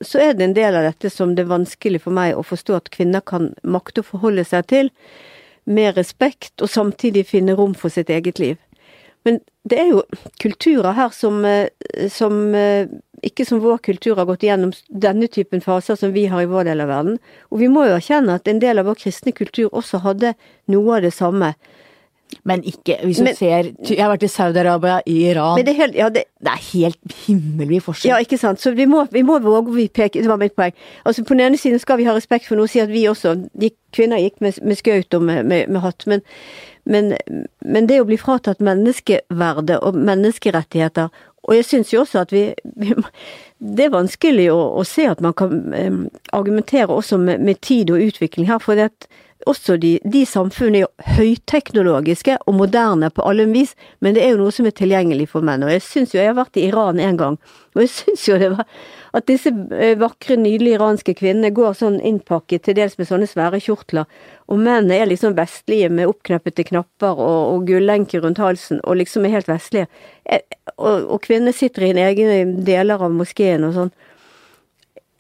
[0.02, 2.78] så er det en del av dette som det er vanskelig for meg å forstå
[2.78, 4.92] at kvinner kan makte å forholde seg til,
[5.64, 8.58] med respekt, og samtidig finne rom for sitt eget liv.
[9.24, 10.02] Men det er jo
[10.44, 11.70] kulturer her som, eh,
[12.12, 12.90] som eh,
[13.24, 16.68] ikke som vår kultur har gått igjennom denne typen faser som vi har i vår
[16.68, 17.20] del av verden.
[17.52, 20.34] Og vi må jo erkjenne at en del av vår kristne kultur også hadde
[20.72, 21.54] noe av det samme.
[22.44, 25.76] Men ikke hvis du Men- ser Jeg har vært i Saudi-Arabia, i Iran Men det
[25.76, 28.10] helt, ja, det, Det er helt himmelvid forskjell.
[28.10, 28.60] Ja, ikke sant.
[28.62, 30.74] Så vi må, vi må våge å peke Det var mitt poeng.
[31.06, 33.50] Altså På den ene siden skal vi ha respekt for noe, si at vi også
[33.54, 36.08] de Kvinner gikk med, med skaut og med, med, med hatt.
[36.08, 36.22] Men,
[36.86, 37.14] men,
[37.62, 41.10] men det å bli fratatt menneskeverdet og menneskerettigheter
[41.44, 42.96] Og jeg syns jo også at vi, vi
[43.60, 47.92] Det er vanskelig å, å se at man kan um, argumentere også med, med tid
[47.92, 48.60] og utvikling her.
[48.60, 49.08] For det at
[49.50, 54.44] også de, de samfunnene er høyteknologiske og moderne på alle vis, men det er jo
[54.44, 55.66] noe som er tilgjengelig for menn.
[55.66, 57.40] Og jeg syns jo, jeg har vært i Iran en gang,
[57.74, 58.68] og jeg syns jo det var
[59.14, 63.60] at disse eh, vakre, nydelige iranske kvinnene går sånn innpakket, til dels med sånne svære
[63.62, 64.10] kjortler,
[64.50, 69.28] og mennene er liksom vestlige med oppknappede knapper og, og gullenker rundt halsen, og liksom
[69.28, 69.90] er helt vestlige.
[70.26, 70.42] Eh,
[70.74, 73.92] Og, og kvinnene sitter i en egen deler av moskeen og sånn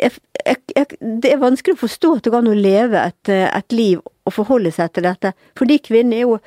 [0.03, 3.75] jeg, jeg, det er vanskelig å forstå at det går an å leve et, et
[3.75, 5.33] liv og forholde seg til dette.
[5.59, 6.37] Fordi kvinner er jo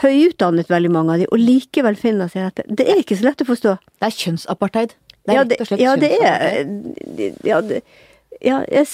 [0.00, 2.76] høyutdannet, veldig mange av de, og likevel finner seg i dette.
[2.80, 3.74] Det er ikke så lett å forstå.
[4.00, 4.94] Det er kjønnsapartheid.
[5.20, 6.30] Det er ja, rett og slett ja, det er
[7.44, 7.82] Ja, det,
[8.40, 8.86] ja jeg,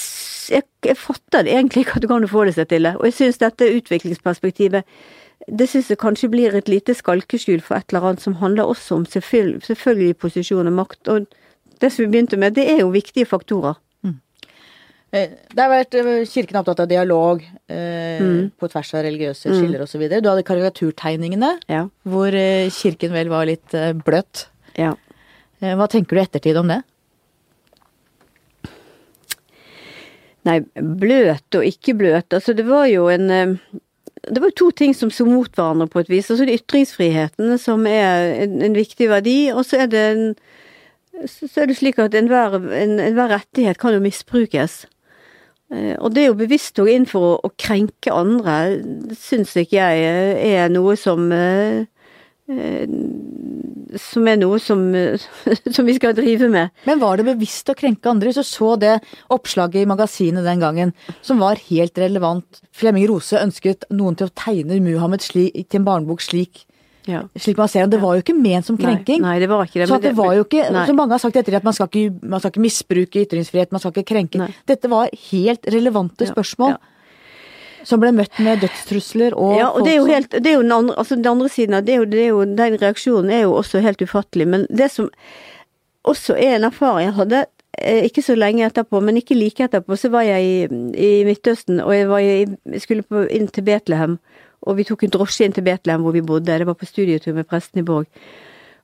[0.51, 2.97] jeg, jeg fatter det egentlig ikke at det går an å forholde seg til det.
[2.99, 4.99] Og jeg syns dette utviklingsperspektivet
[5.47, 8.97] det syns jeg kanskje blir et lite skalkeskjul for et eller annet som handler også
[8.97, 11.11] om selvfølgelig, selvfølgelig posisjon og makt.
[11.13, 11.27] Og
[11.81, 13.77] det som vi begynte med, det er jo viktige faktorer.
[15.17, 18.51] Eh, Det har vært eh, Kirken opptatt av dialog eh, Mm.
[18.59, 20.03] på tvers av religiøse skiller osv.
[20.21, 21.87] Du hadde karikaturtegningene, Ja.
[22.07, 24.05] hvor eh, kirken vel var litt bløtt.
[24.05, 24.47] bløt.
[24.79, 24.95] ja.
[25.61, 26.83] Hva tenker du i ettertid om det?
[30.47, 32.29] Nei, bløt og ikke bløt.
[32.37, 33.27] Altså, det var jo en
[34.27, 36.31] Det var to ting som sto mot hverandre på et vis.
[36.31, 40.25] Altså det er ytringsfriheten som er en, en viktig verdi, og så er det en
[41.31, 44.85] så er det slik at enhver en, enhver rettighet kan jo misbrukes.
[45.73, 48.79] Eh, Og det er jo bevisst gå inn for å, krenke andre,
[49.19, 51.87] syns ikke jeg eh, er noe som eh,
[53.99, 54.85] Som er noe som,
[55.75, 56.71] som vi skal drive med.
[56.87, 58.31] Men var det bevisst å krenke andre?
[58.31, 59.01] Du så det
[59.35, 60.93] oppslaget i magasinet den gangen,
[61.27, 62.63] som var helt relevant.
[62.71, 66.66] Flemming Rose ønsket noen til å tegne Muhammed slik, til en barnebok slik,
[67.07, 67.23] Ja.
[67.39, 69.21] slik man ser og Det var jo ikke ment som krenking.
[69.23, 69.89] Nei, nei, det var ikke det.
[69.89, 70.87] Så det var jo ikke, Nei.
[70.89, 73.81] som mange har sagt etter, at man skal ikke, man skal ikke misbruke ytringsfrihet, man
[73.83, 74.39] skal ikke krenke.
[74.43, 74.51] Nei.
[74.67, 76.77] Dette var helt relevante spørsmål.
[76.77, 76.93] ja.
[77.87, 80.63] Som ble møtt med dødstrusler og Ja, og det er jo helt, det er jo
[80.65, 83.53] den andre, altså den andre siden av det, det er jo, den reaksjonen er jo
[83.61, 84.47] også helt ufattelig.
[84.51, 85.07] Men det som
[86.03, 87.45] også er en erfaring jeg hadde,
[87.79, 91.79] eh, ikke så lenge etterpå, men ikke like etterpå, så var jeg i, i Midtøsten,
[91.81, 94.19] og jeg, var i, jeg skulle på, inn til Betlehem.
[94.67, 97.35] Og vi tok en drosje inn til Betlehem hvor vi bodde, det var på studietur
[97.37, 98.09] med presten i Borg.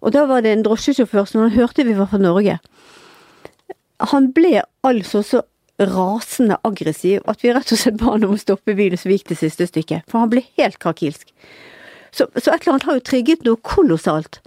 [0.03, 2.59] Og da var det en drosjesjåfør som han hørte vi var fra Norge.
[4.13, 5.43] Han ble altså så
[5.83, 9.19] rasende aggressiv at vi rett og slett ba han om å stoppe bilen, så vi
[9.19, 10.07] gikk det siste stykket.
[10.11, 11.31] For han ble helt krakilsk.
[12.13, 14.43] Så, så et eller annet har jo trigget noe kolossalt.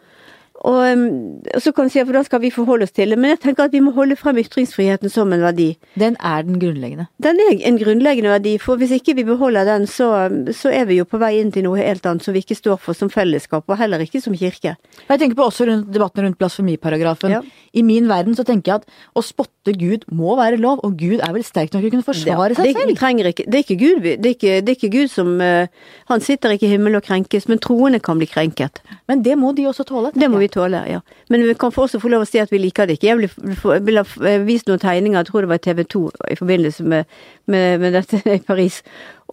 [0.63, 3.17] Og, um, og så kan vi si at da skal vi forholde oss til det,
[3.19, 5.67] men jeg tenker at vi må holde frem ytringsfriheten som en verdi.
[5.99, 7.07] Den er den grunnleggende.
[7.21, 11.01] Den er en grunnleggende verdi, for hvis ikke vi beholder den, så, så er vi
[11.01, 13.67] jo på vei inn til noe helt annet som vi ikke står for som fellesskap,
[13.67, 14.77] og heller ikke som kirke.
[15.09, 17.35] Jeg tenker på også rundt debatten rundt blasfemiparagrafen.
[17.35, 17.43] Ja.
[17.75, 21.19] I min verden så tenker jeg at å spotte Gud må være lov, og Gud
[21.19, 22.95] er vel sterk nok til å kunne forsvare det, seg selv.
[23.01, 25.67] trenger ikke, det er ikke Gud, det er ikke, det er ikke Gud som uh,
[26.09, 28.81] Han sitter ikke i himmelen og krenkes, men troende kan bli krenket.
[29.09, 30.13] Men det må de også tåle.
[30.15, 30.99] Det må vi tåle, ja.
[31.29, 33.07] Men vi kan også få lov å si at vi liker det ikke.
[33.07, 33.29] Jeg
[33.63, 33.75] ha
[34.29, 37.05] eh, vist noen tegninger, jeg tror det var TV 2 i forbindelse med,
[37.47, 38.81] med, med dette i Paris.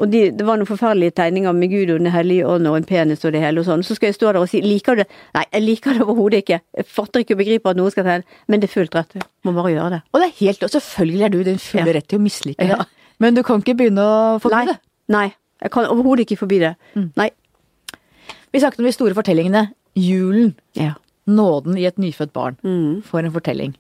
[0.01, 2.87] Og de, det var noen forferdelige tegninger med Gud og Den hellige ånd og en
[2.89, 3.83] penis og det hele og sånn.
[3.85, 5.09] Så skal jeg stå der og si liker du det?
[5.37, 6.61] Nei, jeg liker det overhodet ikke.
[6.81, 9.19] Jeg fatter ikke og begriper at noen skal tegne, men det er fullt rett.
[9.45, 10.01] Må bare gjøre det.
[10.15, 11.99] Og det er helt, og selvfølgelig er du din fulle Ja.
[11.99, 12.81] rett til å mislike Ja.
[12.81, 12.89] det.
[13.21, 14.79] Men du kan ikke begynne å forby det.
[15.13, 15.29] Nei.
[15.63, 16.73] Jeg kan overhodet ikke forby det.
[17.17, 17.29] Nei.
[18.53, 19.67] Vi snakket om de store fortellingene.
[19.97, 20.55] Julen.
[20.77, 20.93] Ja.
[21.27, 22.57] Nåden i et nyfødt barn.
[22.65, 23.03] Mm.
[23.07, 23.77] For en fortelling.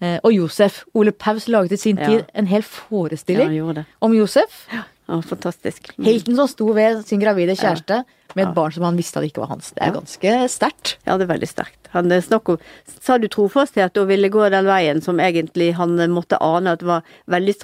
[0.00, 0.82] Eh, og Josef.
[0.94, 2.06] Ole Paus laget i sin Ja.
[2.08, 4.66] tid en hel forestilling ja, om Josef.
[4.72, 5.92] Ja, fantastisk.
[5.98, 6.04] Mm.
[6.04, 8.04] Helten som sto ved sin gravide kjæreste
[8.34, 9.72] med et barn som han visste at ikke var hans.
[9.74, 10.94] Det er ganske sterkt.
[11.06, 11.90] Ja, det er veldig sterkt.
[11.94, 12.58] Han eh, snakk om
[13.04, 16.82] Sa du trofasthet og ville gå den veien som egentlig han eh, måtte ane at
[16.82, 17.54] var veldig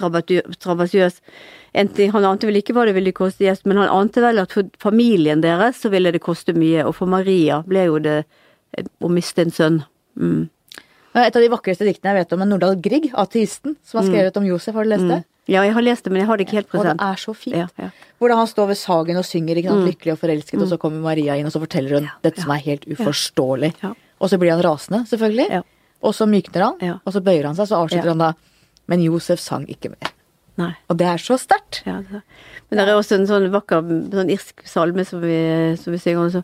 [0.57, 1.19] strabasiøs.
[1.73, 4.71] Han ante vel ikke hva det ville koste gjest, men han ante vel at for
[4.81, 9.11] familien deres så ville det koste mye, og for Maria ble jo det eh, å
[9.11, 9.83] miste en sønn.
[10.19, 10.49] Mm.
[11.11, 14.37] Et av de vakreste diktene jeg vet om, er Nordahl Grieg, ateisten, som har skrevet
[14.39, 14.75] om Josef.
[14.77, 15.19] Har du lest det?
[15.25, 15.30] Mm.
[15.51, 17.33] Ja, jeg har lest det, men jeg har det ikke helt Og det er så
[17.35, 17.57] fint.
[17.59, 17.89] Ja, ja.
[18.21, 19.89] Hvordan han står ved sagen og synger ikke sant, Mm.
[19.91, 22.61] lykkelig og forelsket, og så kommer Maria inn og så forteller hun dette som er
[22.63, 23.73] helt uforståelig.
[23.83, 23.93] Ja.
[24.21, 25.49] Og så blir han rasende, selvfølgelig.
[25.49, 25.61] Ja.
[26.01, 26.95] Og så mykner han, Ja.
[27.05, 28.15] og så bøyer han seg, så avslutter Ja.
[28.15, 28.33] han da
[28.87, 30.11] Men Josef sang ikke mer.
[30.57, 30.75] Nei.
[30.89, 31.83] Og det er så sterkt.
[31.85, 32.01] Ja.
[32.01, 32.21] Men
[32.71, 33.81] det er også en sånn vakker
[34.11, 36.29] sånn irsk salme som vi, som vi synger.
[36.29, 36.43] Så, det,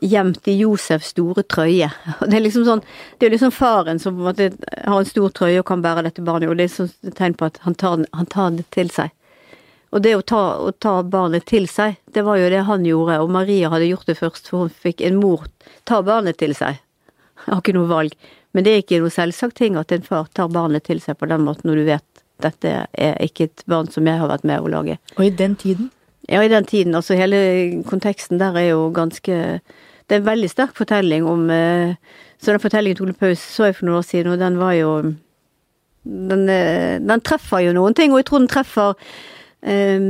[0.00, 1.90] gjemt i Josefs store trøye.
[2.28, 2.82] Det er liksom sånn
[3.18, 6.58] Det er liksom faren som har en stor trøye og kan bære dette barnet, og
[6.58, 9.12] det er sånn tegn på at han tar, han tar det til seg.
[9.94, 13.20] Og det å ta, å ta barnet til seg, det var jo det han gjorde,
[13.22, 15.44] og Maria hadde gjort det først, for hun fikk en mor
[15.86, 16.80] ta barnet til seg.
[17.44, 18.16] Jeg har ikke noe valg.
[18.54, 21.30] Men det er ikke noe selvsagt ting at en far tar barnet til seg på
[21.30, 24.62] den måten, når du vet dette er ikke et barn som jeg har vært med
[24.62, 24.98] å lage.
[25.14, 25.90] Og i den tiden
[26.28, 26.94] Ja, i den tiden.
[26.94, 29.60] Altså hele konteksten der er jo ganske
[30.08, 31.94] Det er en veldig sterk fortelling om eh,
[32.38, 34.72] Så den fortellingen til Ole Paus så jeg for noen år siden, og den var
[34.72, 34.90] jo
[36.04, 38.94] Den, eh, den treffer jo noen ting, og jeg tror den treffer
[39.62, 40.00] eh,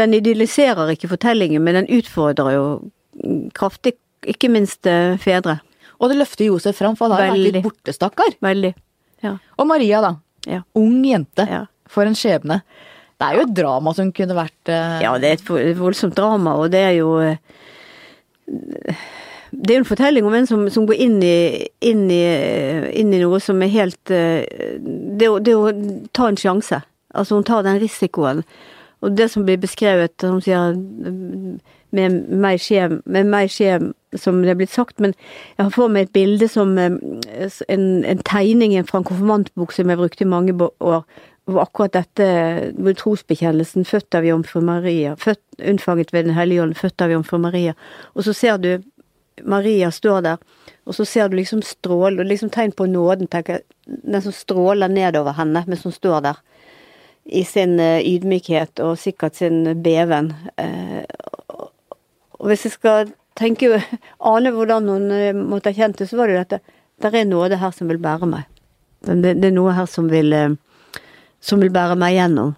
[0.00, 2.66] Den idylliserer ikke fortellingen, men den utfordrer jo
[3.54, 4.86] kraftig, ikke minst
[5.18, 5.56] fedre.
[5.98, 7.62] Og det løfter Josef fram, for han har jo vært litt Veldig.
[7.64, 8.36] borte, stakkar.
[8.44, 8.70] Veldig.
[9.24, 9.32] Ja.
[9.58, 10.12] Og Maria, da.
[10.46, 10.60] Ja.
[10.78, 11.46] Ung jente.
[11.50, 11.64] Ja.
[11.90, 12.60] For en skjebne.
[13.18, 14.98] Det er jo et drama som kunne vært uh...
[15.02, 17.40] Ja, det er et voldsomt drama, og det er jo eh,
[18.46, 22.22] Det er jo en fortelling om en som, som går inn i, inn, i,
[23.00, 24.46] inn i noe som er helt eh,
[24.78, 25.72] det, det å
[26.14, 26.78] ta en sjanse.
[27.14, 28.44] Altså, hun tar den risikoen.
[29.02, 30.74] Og det som blir beskrevet, som sier
[31.94, 33.78] med meg skje, med meg skje
[34.16, 35.12] som det er blitt sagt, men
[35.56, 36.96] jeg har for meg et bilde som eh,
[37.68, 41.02] en, en tegning fra en konfirmantbok som jeg brukte i mange år,
[41.56, 42.26] akkurat dette
[42.76, 47.38] hvor trosbekjennelsen, født av jomfru Maria, født, unnfanget ved Den hellige ånd, født av jomfru
[47.40, 47.72] Maria.
[48.14, 48.82] Og så ser du
[49.48, 50.36] Maria står der,
[50.84, 54.32] og så ser du liksom strål, og liksom tegn på nåden, tenker jeg, den som
[54.34, 56.40] stråler nedover henne, mens hun står der.
[57.28, 60.32] I sin eh, ydmykhet og sikkert sin beven.
[60.58, 61.04] Eh,
[61.48, 61.72] og-
[62.48, 63.82] hvis jeg skal tenke,
[64.32, 66.60] ane hvordan hun eh, måtte ha kjent det, så var det jo dette.
[67.02, 68.46] Der er nåde her som vil bære meg.
[69.06, 70.32] Det, det er noe her som vil,
[71.40, 72.54] som vil bære meg gjennom.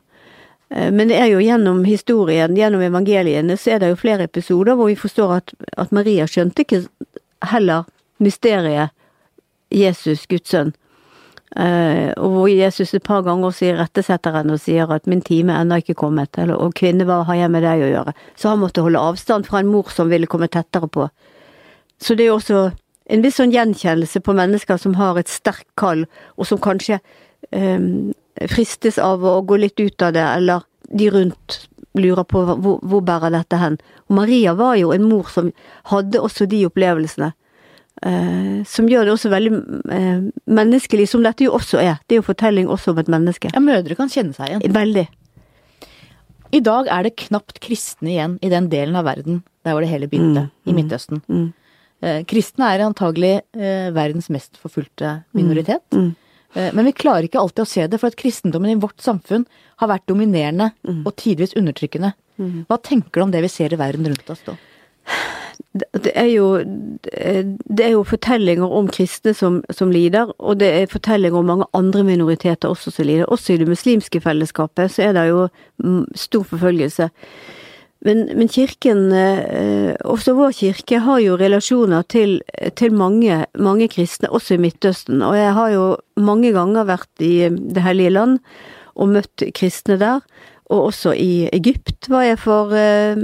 [0.70, 4.74] Eh, Men det er jo gjennom historien, gjennom evangeliene, så er det jo flere episoder
[4.74, 6.84] hvor vi forstår at, at Maria skjønte ikke
[7.50, 7.84] heller
[8.20, 8.90] mysteriet
[9.70, 10.74] Jesus, Guds sønn.
[11.56, 15.52] Eh, og hvor Jesus et par ganger også irettesetter henne og sier at 'min time
[15.52, 18.14] er ennå ikke kommet', eller 'og kvinne, hva har jeg med deg å gjøre'?
[18.36, 21.10] Så han måtte holde avstand fra en mor som ville komme tettere på.
[21.98, 22.72] Så det er jo også
[23.10, 26.06] en viss sånn gjenkjennelse på mennesker som har et sterkt kall,
[26.38, 27.00] og som kanskje
[27.50, 27.80] eh,
[28.50, 31.64] fristes av å gå litt ut av det, eller de rundt
[31.98, 33.78] lurer på hvor, hvor bærer dette hen.
[34.08, 35.50] Og Maria var jo en mor som
[35.90, 37.32] hadde også de opplevelsene.
[38.00, 41.98] Uh, som gjør det også veldig uh, menneskelig, som dette jo også er.
[42.08, 43.50] Det er jo fortelling også om et menneske.
[43.52, 44.64] Ja, mødre kan kjenne seg igjen.
[44.72, 45.04] Veldig.
[46.56, 49.90] I dag er det knapt kristne igjen i den delen av verden der hvor det
[49.90, 51.20] hele begynte, Mm, i Midtøsten.
[51.28, 51.44] Mm.
[52.00, 55.84] Uh, kristne er antagelig verdens mest forfulgte minoritet.
[55.92, 56.14] Mm.
[56.54, 59.46] Eh, men vi klarer ikke alltid å se det, for at kristendommen i vårt samfunn
[59.82, 61.06] har vært dominerende Mm.
[61.06, 62.14] og tidvis undertrykkende.
[62.40, 64.54] Hva tenker du om det vi ser i verden rundt oss da?
[65.74, 70.90] Det er jo, det er jo fortellinger om kristne som, som, lider, og det er
[70.90, 73.28] fortellinger om mange andre minoriteter også som lider.
[73.28, 75.44] Også i det muslimske fellesskapet så er det jo
[76.16, 77.10] stor forfølgelse.
[78.06, 82.38] Men, men kirken, eh, også vår kirke, har jo relasjoner til,
[82.76, 85.20] til mange, mange, kristne, også i Midtøsten.
[85.22, 85.84] Og jeg har jo
[86.16, 88.38] mange ganger vært i Det hellige land
[88.96, 90.24] og møtt kristne der.
[90.70, 93.18] Og også i Egypt var jeg for eh,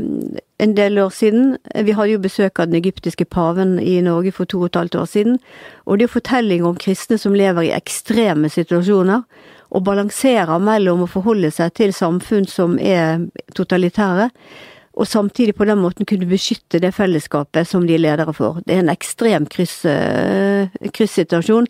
[0.58, 1.56] en del år siden.
[1.84, 4.98] Vi hadde jo besøk av den egyptiske paven i Norge for to og et halvt
[5.00, 5.38] år siden.
[5.86, 9.22] Og det er jo fortellinger om kristne som lever i ekstreme situasjoner,
[9.70, 14.30] og balanserer mellom å forholde seg til samfunn som er totalitære,
[14.96, 18.62] og samtidig på den måten kunne beskytte det fellesskapet som de er ledere for.
[18.64, 21.68] Det er en ekstrem kryss, eh, kryssituasjon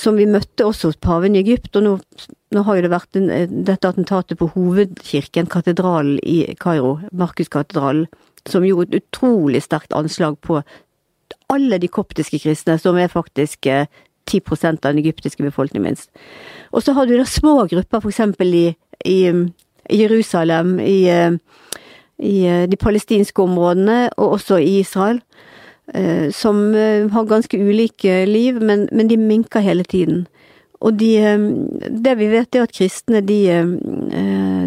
[0.00, 1.92] som vi møtte også hos paven i Egypt, og nå,
[2.54, 3.28] nå har jo det vært en,
[3.68, 8.06] dette attentatet på hovedkirken, katedralen i Kairo, Markuskatedralen,
[8.48, 10.62] som gjorde et utrolig sterkt anslag på
[11.52, 13.88] alle de koptiske kristne, som er faktisk eh,
[14.30, 16.10] 10% av den egyptiske befolkningen minst.
[16.72, 18.66] Og så har du da små grupper, eksempel i,
[19.04, 19.18] i,
[19.90, 21.06] Jerusalem, i,
[22.18, 22.36] i,
[22.70, 25.20] de palestinske områdene, og også i Israel,
[25.94, 30.24] eh, som eh, har ganske ulike liv, men, men de minker hele tiden.
[30.84, 31.46] Og de, eh,
[31.90, 33.40] det vi vet er at kristne de,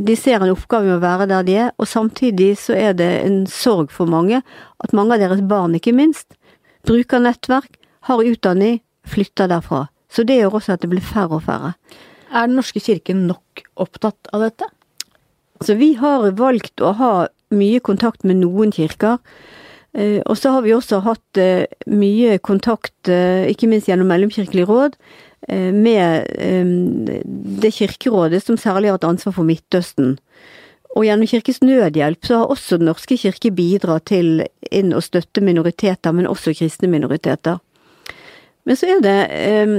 [0.06, 3.12] de ser en oppgave med å være der de er, og samtidig så er det
[3.26, 4.42] en sorg for mange
[4.84, 6.38] at mange av deres barn, ikke minst,
[6.88, 7.76] bruker nettverk,
[8.08, 8.80] har utdanning,
[9.10, 9.88] flytter derfra.
[10.12, 11.74] Så det gjør også at det blir færre og færre.
[12.32, 14.68] Er Den norske kirken nok opptatt av dette?
[15.64, 17.14] Så vi har valgt å ha
[17.56, 19.18] mye kontakt med noen kirker.
[19.98, 24.68] Eh, og så har vi også hatt eh, mye kontakt, eh, ikke minst gjennom Mellomkirkelig
[24.70, 25.00] råd,
[25.48, 26.26] med
[27.62, 30.16] det kirkerådet som særlig har hatt ansvar for Midtøsten.
[30.98, 34.42] Og gjennom Kirkes Nødhjelp så har også Den norske kirke bidratt til
[34.74, 37.62] inn å støtte minoriteter, men også kristne minoriteter.
[38.68, 39.70] Men så er det eh,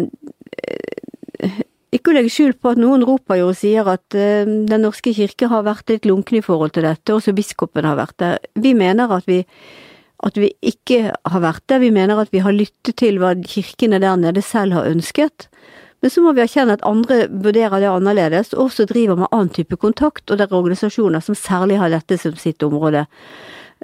[1.95, 5.11] Ikke å legge skjul på at noen roper jo og sier at eh, Den norske
[5.17, 8.33] kirke har vært litt lunken i forhold til dette, også biskopen har vært det.
[8.57, 9.39] Vi mener at vi,
[10.25, 11.83] at vi ikke har vært det.
[11.85, 15.39] Vi mener at vi har lyttet til hva kirkene der nede selv har ønsket.
[15.99, 19.51] Men så må vi erkjenne at andre vurderer det annerledes, og også driver med annen
[19.51, 23.03] type kontakt, og det er organisasjoner som særlig har dette som sitt område.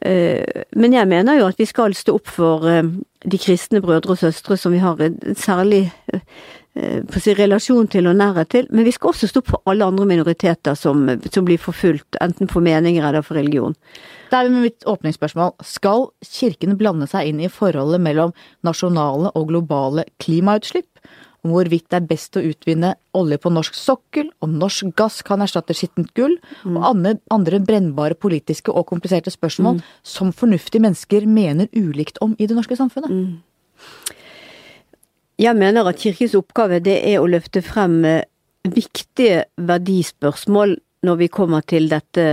[0.03, 2.83] Eh, men jeg mener jo at vi skal stå opp for eh,
[3.25, 8.09] de kristne brødre og søstre som vi har en særlig eh, på sin relasjon til
[8.11, 11.47] og nærhet til, men vi skal også stå opp for alle andre minoriteter som, som
[11.47, 13.77] blir forfulgt, enten for meninger eller for religion.
[14.33, 15.55] Det er mitt åpningsspørsmål.
[15.63, 18.35] Skal kirken blande seg inn i forholdet mellom
[18.67, 20.91] nasjonale og globale klimautslipp?
[21.45, 25.45] Om hvorvidt det er best å utvinne olje på norsk sokkel, om norsk gass kan
[25.45, 26.79] erstatte skittent gull, mm.
[26.79, 29.83] og andre, andre, brennbare politiske og kompliserte spørsmål mm.
[30.15, 33.13] som fornuftige mennesker mener ulikt om i det norske samfunnet.
[33.13, 34.15] Mm.
[35.45, 38.23] Jeg mener at kirkens oppgave det er å løfte frem eh,
[38.65, 42.25] viktige verdispørsmål når vi kommer til dette,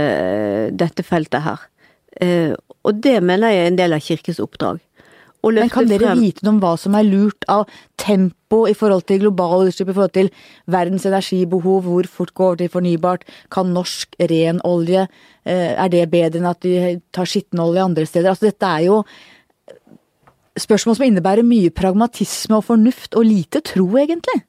[0.72, 1.66] dette feltet her.
[2.22, 4.80] Eh, og det mener jeg er en del av kirkens oppdrag.
[5.42, 7.64] Men kan dere vite noe om hva som er lurt av
[7.98, 10.30] tempo i forhold til globale utslipp, i forhold til
[10.70, 13.26] verdens energibehov, hvor fort går over til fornybart?
[13.50, 15.08] Kan norsk ren olje,
[15.44, 18.30] eh, er det bedre enn at de tar skittenolje andre steder?
[18.30, 19.02] Altså dette er jo
[20.58, 24.42] spørsmål som innebærer mye pragmatisme og fornuft, og lite tro, egentlig.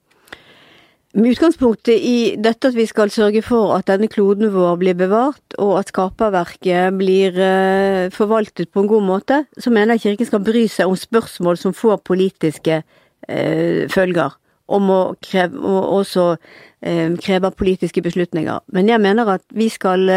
[1.14, 5.44] Med utgangspunktet i dette at vi skal sørge for at denne kloden vår blir bevart,
[5.62, 10.42] og at skaperverket blir uh, forvaltet på en god måte, så mener jeg Kirken skal
[10.42, 14.34] bry seg om spørsmål som får politiske eh, følger.
[14.74, 18.64] Om å kreve, og også eh, kreve politiske beslutninger.
[18.74, 20.08] Men jeg mener at vi skal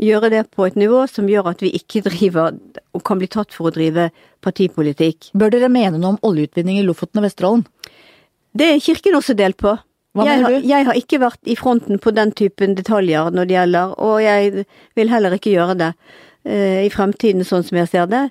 [0.00, 2.56] gjøre det på et nivå som gjør at vi ikke driver,
[2.96, 4.08] og kan bli tatt for å drive
[4.40, 5.34] partipolitikk.
[5.36, 7.68] Bør dere mene noe om oljeutvinning i Lofoten og Vesterålen?
[8.56, 9.76] Det er Kirken også delt på.
[10.16, 10.66] Hva jeg, mener du?
[10.66, 14.64] Jeg har ikke vært i fronten på den typen detaljer når det gjelder, og jeg
[14.98, 15.90] vil heller ikke gjøre det
[16.48, 18.24] uh, i fremtiden, sånn som jeg ser det.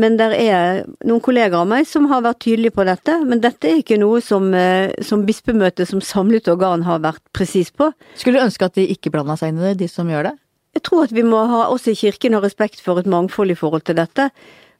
[0.00, 3.18] Men det er noen kolleger av meg som har vært tydelige på dette.
[3.28, 7.72] Men dette er ikke noe som, uh, som bispemøtet som samlet organ har vært presis
[7.72, 7.90] på.
[8.16, 10.36] Skulle du ønske at de ikke blanda seg inn i det, de som gjør det?
[10.76, 13.58] Jeg tror at vi må ha, også i kirken ha respekt for et mangfold i
[13.58, 14.30] forhold til dette.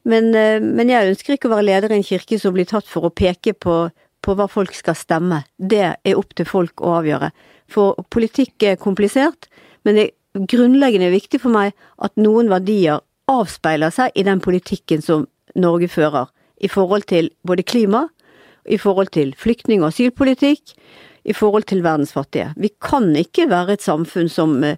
[0.08, 2.88] Men, uh, men jeg ønsker ikke å være leder i en kirke som blir tatt
[2.88, 3.86] for å peke på
[4.26, 5.44] på hva folk skal stemme.
[5.56, 7.30] Det er opp til folk å avgjøre.
[7.70, 9.48] For politikk er komplisert,
[9.86, 11.72] men det er grunnleggende viktig for meg
[12.02, 15.26] at noen verdier avspeiler seg i den politikken som
[15.58, 16.28] Norge fører.
[16.62, 18.06] I forhold til både klima,
[18.66, 20.74] i forhold til flyktning- og asylpolitikk,
[21.26, 22.52] i forhold til verdens fattige.
[22.56, 24.76] Vi kan ikke være et samfunn som, eh,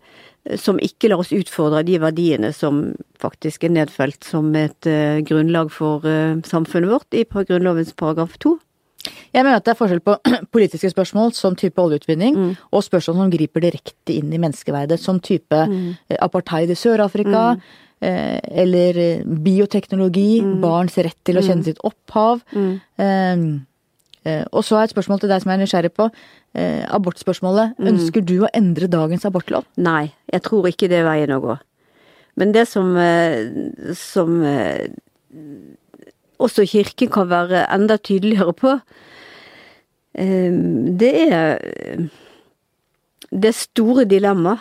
[0.57, 5.71] som ikke lar oss utfordre de verdiene som faktisk er nedfelt som et uh, grunnlag
[5.71, 8.59] for uh, samfunnet vårt i Grunnlovens paragraf to.
[9.07, 10.17] Jeg mener at det er forskjell på
[10.55, 12.55] politiske spørsmål som type oljeutvinning, mm.
[12.75, 16.19] og spørsmål som griper direkte inn i menneskeverdet, som type mm.
[16.25, 17.79] apartheid i Sør-Afrika, mm.
[18.09, 19.01] eh, eller
[19.47, 20.59] bioteknologi, mm.
[20.65, 21.69] barns rett til å kjenne mm.
[21.71, 22.43] sitt opphav.
[22.57, 23.47] Eh,
[24.27, 26.11] eh, og så er et spørsmål til deg som jeg er nysgjerrig på.
[26.59, 27.79] Eh, abortspørsmålet.
[27.93, 29.69] Ønsker du å endre dagens abortlov?
[29.79, 31.59] Nei, jeg tror ikke det er veien å gå.
[32.39, 33.51] Men det som, eh,
[33.99, 34.89] som eh,
[36.39, 38.79] også Kirken kan være enda tydeligere på,
[40.19, 41.61] det er
[43.31, 44.57] det store dilemma,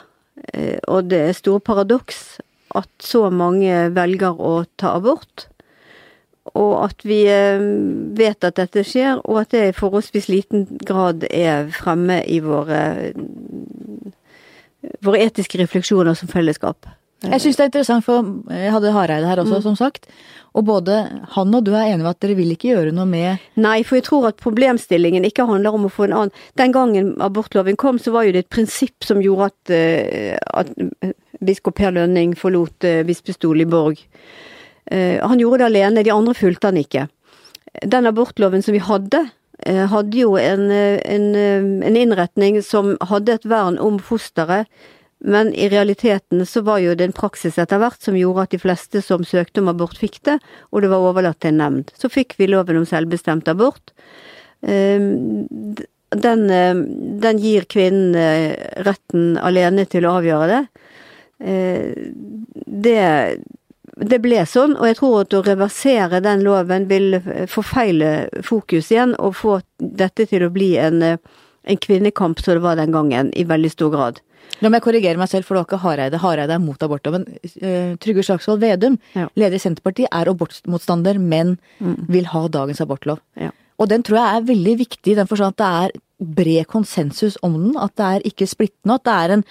[0.86, 2.38] og det er store paradoks,
[2.78, 5.48] at så mange velger å ta abort
[6.58, 7.64] og at vi eh,
[8.18, 13.12] vet at dette skjer, og at det i forholdsvis liten grad er fremme i våre,
[15.04, 16.88] våre etiske refleksjoner som fellesskap.
[17.26, 19.64] Jeg syns det er interessant, for jeg hadde Hareide her også, mm.
[19.66, 20.06] som sagt.
[20.58, 21.00] Og både
[21.34, 23.98] han og du er enige om at dere vil ikke gjøre noe med Nei, for
[23.98, 28.00] jeg tror at problemstillingen ikke handler om å få en annen Den gangen abortloven kom,
[28.02, 30.72] så var jo det et prinsipp som gjorde at, eh, at
[31.46, 34.02] biskop Per Lønning forlot eh, bispestol i Borg.
[34.92, 37.08] Eh, han gjorde det alene, de andre fulgte han ikke.
[37.86, 39.28] Den abortloven som vi hadde,
[39.66, 41.36] eh, hadde jo en, eh, en,
[41.84, 44.68] en innretning som hadde et vern om fosteret,
[45.20, 48.62] men i realiteten så var jo det en praksis etter hvert som gjorde at de
[48.62, 50.38] fleste som søkte om abort, fikk det,
[50.70, 51.94] og det var overlatt til en nemnd.
[51.98, 53.94] Så fikk vi loven om selvbestemt abort.
[54.62, 56.44] Den,
[57.24, 58.14] den gir kvinnen
[58.86, 60.64] retten alene til å avgjøre det.
[62.66, 63.00] Det
[63.98, 67.18] det ble sånn, og jeg tror at å reversere den loven vil
[67.50, 72.78] forfeile fokus igjen, og få dette til å bli en, en kvinnekamp som det var
[72.78, 74.22] den gangen, i veldig stor grad.
[74.64, 76.22] La meg korrigere meg selv, for det var ikke Hareide.
[76.24, 77.08] Hareide er mot abort.
[77.14, 79.28] Men uh, Trygve Slagsvold Vedum, ja.
[79.38, 82.08] leder i Senterpartiet, er abortmotstander, men mm.
[82.10, 83.22] vil ha dagens abortlov.
[83.38, 83.54] Ja.
[83.78, 85.98] Og den tror jeg er veldig viktig, i den forstand at det er
[86.38, 87.74] bred konsensus om den.
[87.78, 88.98] At det er ikke splittende.
[88.98, 89.50] At det er en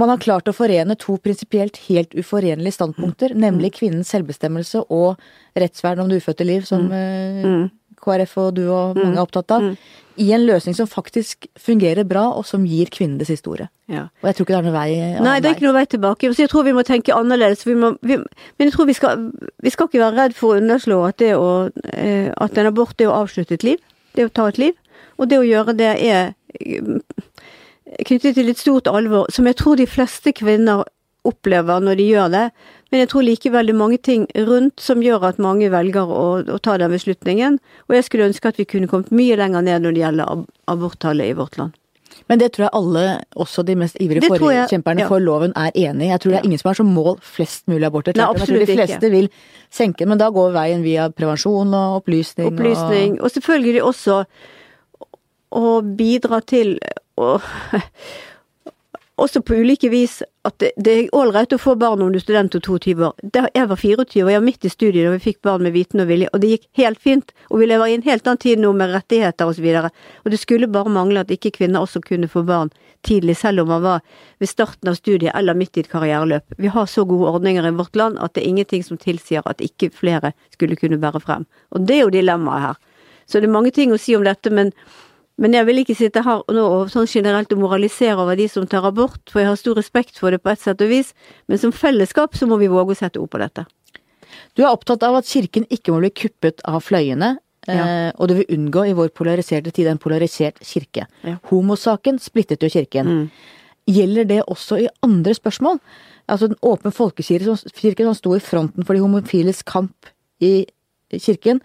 [0.00, 5.20] man har klart å forene to prinsipielt helt uforenlige standpunkter, nemlig kvinnens selvbestemmelse og
[5.54, 7.68] rettsvern om det ufødte liv, som mm.
[8.04, 8.26] Eh, mm.
[8.26, 9.70] KrF og du og mange er opptatt av,
[10.16, 13.68] i en løsning som faktisk fungerer bra, og som gir kvinnen det siste ordet.
[13.90, 14.06] Ja.
[14.22, 14.90] Og jeg tror ikke det er noen vei
[15.24, 16.30] Nei, det er ikke noen vei tilbake.
[16.32, 17.66] Så jeg tror vi må tenke annerledes.
[17.66, 19.26] Vi må, vi, men jeg tror vi skal,
[19.64, 23.00] vi skal ikke være redd for å underslå at, det å, eh, at en abort
[23.00, 23.82] er å avslutte et liv.
[24.14, 24.78] Det å ta et liv.
[25.18, 26.34] Og det å gjøre det er
[28.04, 30.84] knyttet til et stort alvor, som jeg tror de fleste kvinner
[31.24, 32.46] opplever når de gjør det.
[32.92, 36.26] Men jeg tror likevel det er mange ting rundt som gjør at mange velger å,
[36.44, 37.56] å ta den beslutningen.
[37.88, 40.44] Og jeg skulle ønske at vi kunne kommet mye lenger ned når det gjelder ab
[40.70, 41.74] aborttallet i vårt land.
[42.30, 43.04] Men det tror jeg alle,
[43.36, 45.08] også de mest ivrige forkjemperne ja.
[45.10, 46.10] for loven, er enig i.
[46.12, 48.16] Jeg tror det er ingen som har som mål flest mulig aborter.
[48.16, 49.12] Nei, jeg tror de fleste ikke.
[49.12, 49.28] vil
[49.74, 52.48] senke, men da går veien via prevensjon og opplysning.
[52.52, 54.20] Opplysning, og, og selvfølgelig også
[55.54, 56.78] å bidra til
[57.20, 57.44] og
[59.20, 62.24] også på ulike vis at det, det er ålreit å få barn om du er
[62.24, 63.12] student og 22 år.
[63.54, 66.02] Jeg var 24 og jeg var midt i studiet da vi fikk barn med viten
[66.02, 67.30] og vilje, og det gikk helt fint.
[67.50, 69.92] Og vi lever i en helt annen tid nå med rettigheter og så.
[70.24, 72.72] Og det skulle bare mangle at ikke kvinner også kunne få barn
[73.06, 74.02] tidlig, selv om man var
[74.42, 76.58] ved starten av studiet eller midt i et karriereløp.
[76.58, 79.62] Vi har så gode ordninger i vårt land at det er ingenting som tilsier at
[79.62, 81.46] ikke flere skulle kunne bære frem.
[81.70, 82.80] Og det er jo dilemmaet her.
[83.26, 84.74] Så det er mange ting å si om dette, men
[85.40, 88.66] men jeg vil ikke sitte her nå og sånn generelt og moralisere over de som
[88.70, 91.14] tar abort, for jeg har stor respekt for det på et sett og vis,
[91.50, 93.66] men som fellesskap så må vi våge å sette ord på dette.
[94.54, 97.84] Du er opptatt av at kirken ikke må bli kuppet av fløyene, ja.
[97.84, 101.06] Eh, og du vil unngå i vår polariserte tid en polarisert kirke.
[101.24, 101.38] Ja.
[101.48, 103.08] Homosaken splittet jo kirken.
[103.08, 103.30] Mm.
[103.94, 105.80] Gjelder det også i andre spørsmål?
[106.28, 110.08] Altså den åpne folkekirken som sto i fronten for de homofiles kamp
[110.44, 110.66] i
[111.22, 111.60] kirken,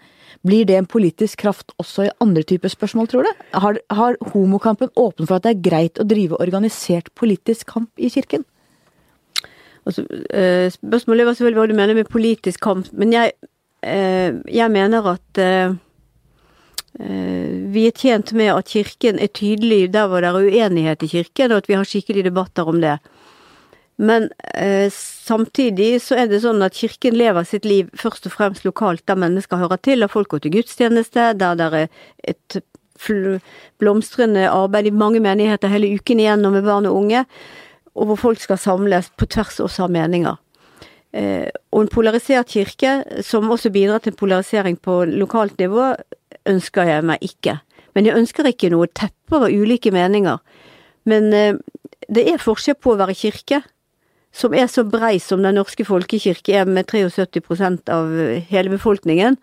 [0.46, 3.44] blir det en politisk kraft også i andre typer spørsmål, tror du?
[3.60, 8.10] Har, har homokampen åpnet for at det er greit å drive organisert politisk kamp i
[8.12, 8.46] kirken?
[9.88, 13.32] Altså, eh, spørsmålet var selvfølgelig hva du mener med politisk kamp, men jeg,
[13.82, 15.72] eh, jeg mener at eh,
[17.70, 21.52] vi er tjent med at Kirken er tydelig der hvor det er uenighet i Kirken,
[21.52, 22.98] og at vi har skikkelige debatter om det.
[24.00, 28.64] Men eh, samtidig så er det sånn at kirken lever sitt liv først og fremst
[28.64, 31.90] lokalt, der mennesker hører til, og folk går til gudstjeneste, der det er
[32.32, 32.60] et
[33.80, 37.24] blomstrende arbeid i mange menigheter hele uken igjennom med barn og unge,
[37.92, 40.38] og hvor folk skal samles på tvers også av meninger.
[41.12, 45.90] Eh, og en polarisert kirke, som også bidrar til polarisering på lokalt nivå,
[46.48, 47.58] ønsker jeg meg ikke.
[47.94, 50.40] Men jeg ønsker ikke noe teppe av ulike meninger.
[51.10, 51.60] Men eh,
[52.08, 53.60] det er forskjell på å være kirke,
[54.32, 58.12] som er så brei som Den norske folkekirke er med 73% av
[58.50, 59.38] hele befolkningen,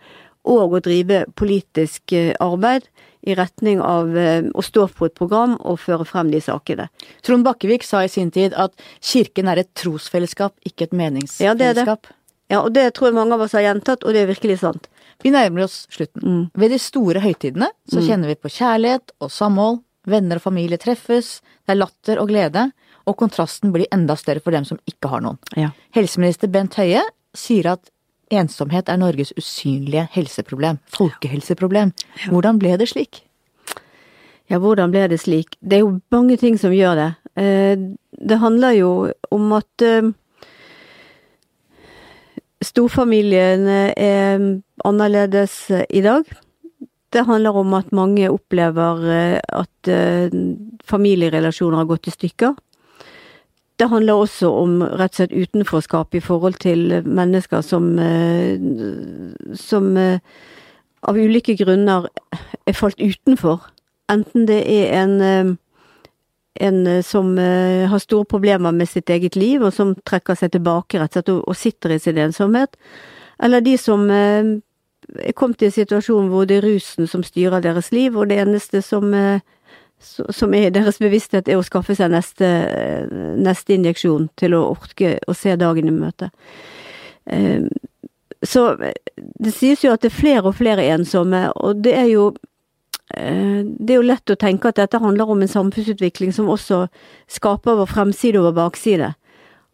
[0.47, 2.87] og å drive politisk eh, arbeid
[3.27, 6.87] i retning av eh, å stå på et program og føre frem de sakene.
[7.25, 11.03] Trond Bakkevik sa i sin tid at kirken er et trosfellesskap, ikke et Ja, det
[11.03, 11.83] er det.
[11.83, 12.13] meningsfellesskap.
[12.47, 14.87] Ja, og det tror jeg mange av oss har gjentatt, og det er virkelig sant.
[15.23, 16.23] Vi nærmer oss slutten.
[16.23, 16.43] Mm.
[16.55, 21.41] Ved de store høytidene så kjenner vi på kjærlighet og samhold, venner og familie treffes,
[21.65, 22.69] det er latter og glede,
[23.07, 25.37] og kontrasten blir enda større for dem som ikke har noen.
[25.55, 25.69] Ja.
[25.95, 27.01] Helseminister Bent Høie
[27.37, 27.89] sier at
[28.33, 31.93] ensomhet er Norges usynlige helseproblem, folkehelseproblem.
[32.27, 33.21] Hvordan ble det slik?
[34.51, 35.55] Ja, hvordan ble det slik?
[35.59, 37.09] Det er jo mange ting som gjør det.
[37.39, 37.75] Eh,
[38.27, 38.91] Det handler jo
[39.31, 40.11] om at eh,
[42.63, 44.45] storfamiliene er
[44.87, 46.23] annerledes eh, i dag.
[47.13, 50.33] Det handler om at mange opplever eh, at eh,
[50.87, 52.55] familierelasjoner har gått i stykker.
[53.77, 58.57] Det handler også om rett og slett utenforskap i forhold til mennesker som, eh,
[59.53, 60.19] som eh,
[61.05, 62.07] av ulike grunner
[62.65, 63.61] er falt utenfor.
[64.09, 65.51] Enten det er en, eh,
[66.67, 70.55] en eh, som eh, har store problemer med sitt eget liv, og som trekker seg
[70.55, 72.77] tilbake rett og slett og, sitter i sin ensomhet,
[73.39, 74.57] eller de som eh,
[75.21, 78.39] er kommet i en situasjon hvor det er rusen som styrer deres liv, og det
[78.41, 79.39] eneste som, eh,
[79.99, 82.47] som er deres bevissthet, er å skaffe seg neste,
[83.37, 86.31] neste injeksjon til å orke å se dagen i møte.
[87.25, 87.65] Eh,
[88.45, 88.77] Så
[89.17, 92.35] det sies jo at det er flere og flere ensomme, og det er jo
[93.15, 96.87] eh, det er jo lett å tenke at dette handler om en samfunnsutvikling som også
[97.27, 99.15] skaper vår fremside og vår bakside.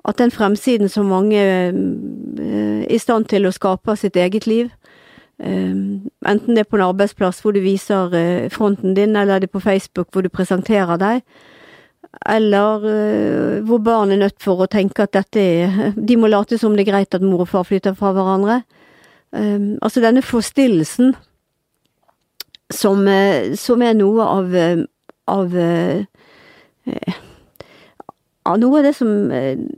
[0.06, 4.48] At den fremsiden som mange eh, er i stand til å skape av sitt eget
[4.48, 4.72] liv,
[5.42, 9.58] enten det er på en arbeidsplass hvor du viser eh, fronten din, eller det er
[9.58, 11.24] på Facebook hvor du presenterer deg,
[12.30, 16.58] eller eh, hvor barn er nødt for å tenke at dette er De må late
[16.62, 18.62] som det er greit at mor og far flytter fra hverandre.
[19.34, 21.16] Um, altså denne forstillelsen
[22.70, 24.54] som, eh, som er noe av
[25.34, 25.56] av
[28.44, 29.32] av noe av det som,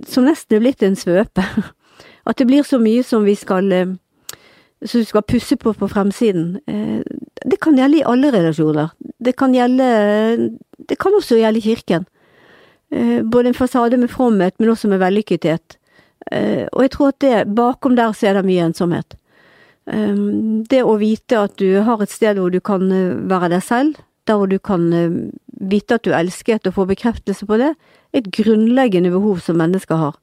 [0.09, 1.45] som nesten er blitt en svøpe.
[2.27, 3.69] At det blir så mye som vi skal
[4.85, 6.59] som du skal pusse på på fremsiden.
[6.67, 7.01] Eh,
[7.45, 8.89] Det kan gjelde i alle relasjoner.
[9.19, 10.51] Det kan gjelde
[10.87, 12.05] Det kan også gjelde kirken.
[12.91, 15.77] Eh, Både en fasade med fromhet, men også med vellykkethet.
[16.31, 19.15] Eh, Og jeg tror at det, bakom der så er det mye ensomhet.
[19.85, 22.89] Det å vite at du har et sted hvor du kan
[23.29, 24.89] være deg selv, der hvor du kan
[25.61, 27.75] vite at du er elsket og få bekreftelse på det,
[28.13, 30.15] er et grunnleggende behov som mennesker har.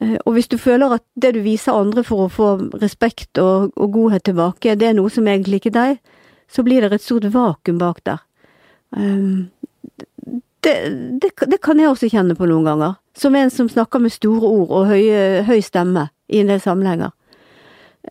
[0.00, 2.48] Eh, Og hvis du føler at det du viser andre for å få
[2.80, 5.98] respekt og, og godhet tilbake, det er noe som egentlig ikke er deg,
[6.48, 8.20] så blir det et stort vakuum bak der.
[8.90, 9.50] Um,
[10.62, 10.74] det,
[11.22, 14.46] det, det kan jeg også kjenne på noen ganger, som en som snakker med store
[14.46, 15.08] ord og høy,
[15.48, 17.10] høy stemme i en del sammenhenger.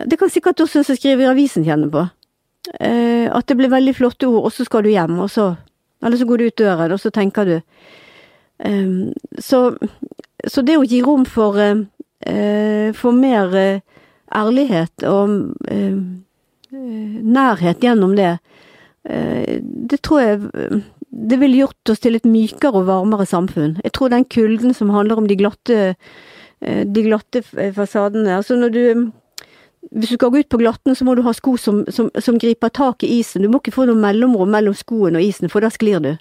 [0.08, 2.06] Det kan sikkert også en som skriver i avisen kjenne på.
[2.80, 5.56] Eh, at det blir veldig flotte ord, og så skal du hjem, og så
[6.02, 7.62] Eller så går du ut døren, og så tenker du.
[8.66, 9.78] Eh, så,
[10.48, 13.82] så det å gi rom for eh, for mer eh,
[14.32, 15.98] ærlighet og eh,
[16.72, 18.38] eh, nærhet gjennom det,
[19.10, 20.82] eh, det tror jeg eh,
[21.12, 23.76] det ville gjort oss til et mykere og varmere samfunn.
[23.84, 25.80] Jeg tror den kulden som handler om de glatte,
[26.62, 27.44] eh, de glatte
[27.76, 29.12] fasadene Altså når du
[29.92, 32.38] Hvis du skal gå ut på glatten, så må du ha sko som, som, som
[32.38, 33.42] griper tak i isen.
[33.42, 36.12] Du må ikke få noe mellomrom mellom skoen og isen, for da sklir du.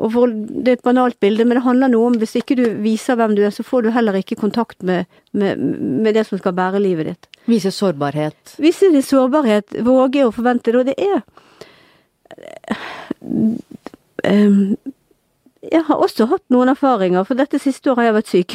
[0.00, 2.64] Og for, det er et banalt bilde, men det handler noe om hvis ikke du
[2.84, 5.04] viser hvem du er, så får du heller ikke kontakt med,
[5.36, 7.28] med, med det som skal bære livet ditt.
[7.50, 8.56] Vise sårbarhet.
[8.62, 11.22] Vise det sårbarhet, våge å forvente det, og det er
[14.24, 14.76] Ehm,
[15.60, 18.54] Jeg har også hatt noen erfaringer, for dette siste året har jeg vært syk.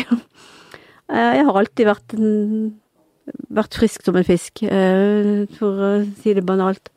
[1.06, 2.16] Eh, Jeg har alltid vært,
[3.54, 6.90] vært frisk som en fisk, eh, for å si det banalt.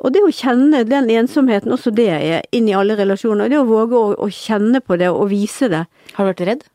[0.00, 3.50] Og det å kjenne den ensomheten, også det er inn i alle relasjoner.
[3.52, 5.84] Det å våge å, å kjenne på det og vise det.
[6.16, 6.66] Har du vært redd?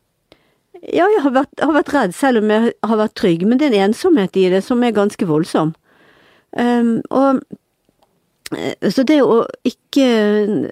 [0.84, 3.70] Ja, jeg har vært, har vært redd, selv om jeg har vært trygg, men det
[3.70, 5.72] er en ensomhet i det som er ganske voldsom.
[6.56, 7.42] Um, og
[8.54, 10.06] eh, så det å ikke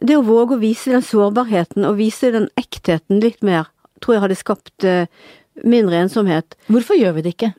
[0.01, 3.67] Det å våge å vise den sårbarheten og vise den ektheten litt mer,
[4.01, 5.11] tror jeg hadde skapt eh,
[5.67, 6.57] mindre ensomhet.
[6.71, 7.55] Hvorfor gjør vi det ikke?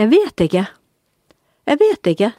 [0.00, 0.66] Jeg vet ikke.
[1.70, 2.32] Jeg vet ikke.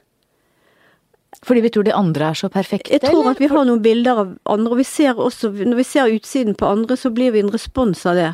[1.44, 2.94] Fordi vi tror de andre er så perfekte?
[2.94, 5.84] Jeg tror at vi har noen bilder av andre, og vi ser også Når vi
[5.84, 8.32] ser utsiden på andre, så blir vi en respons av det.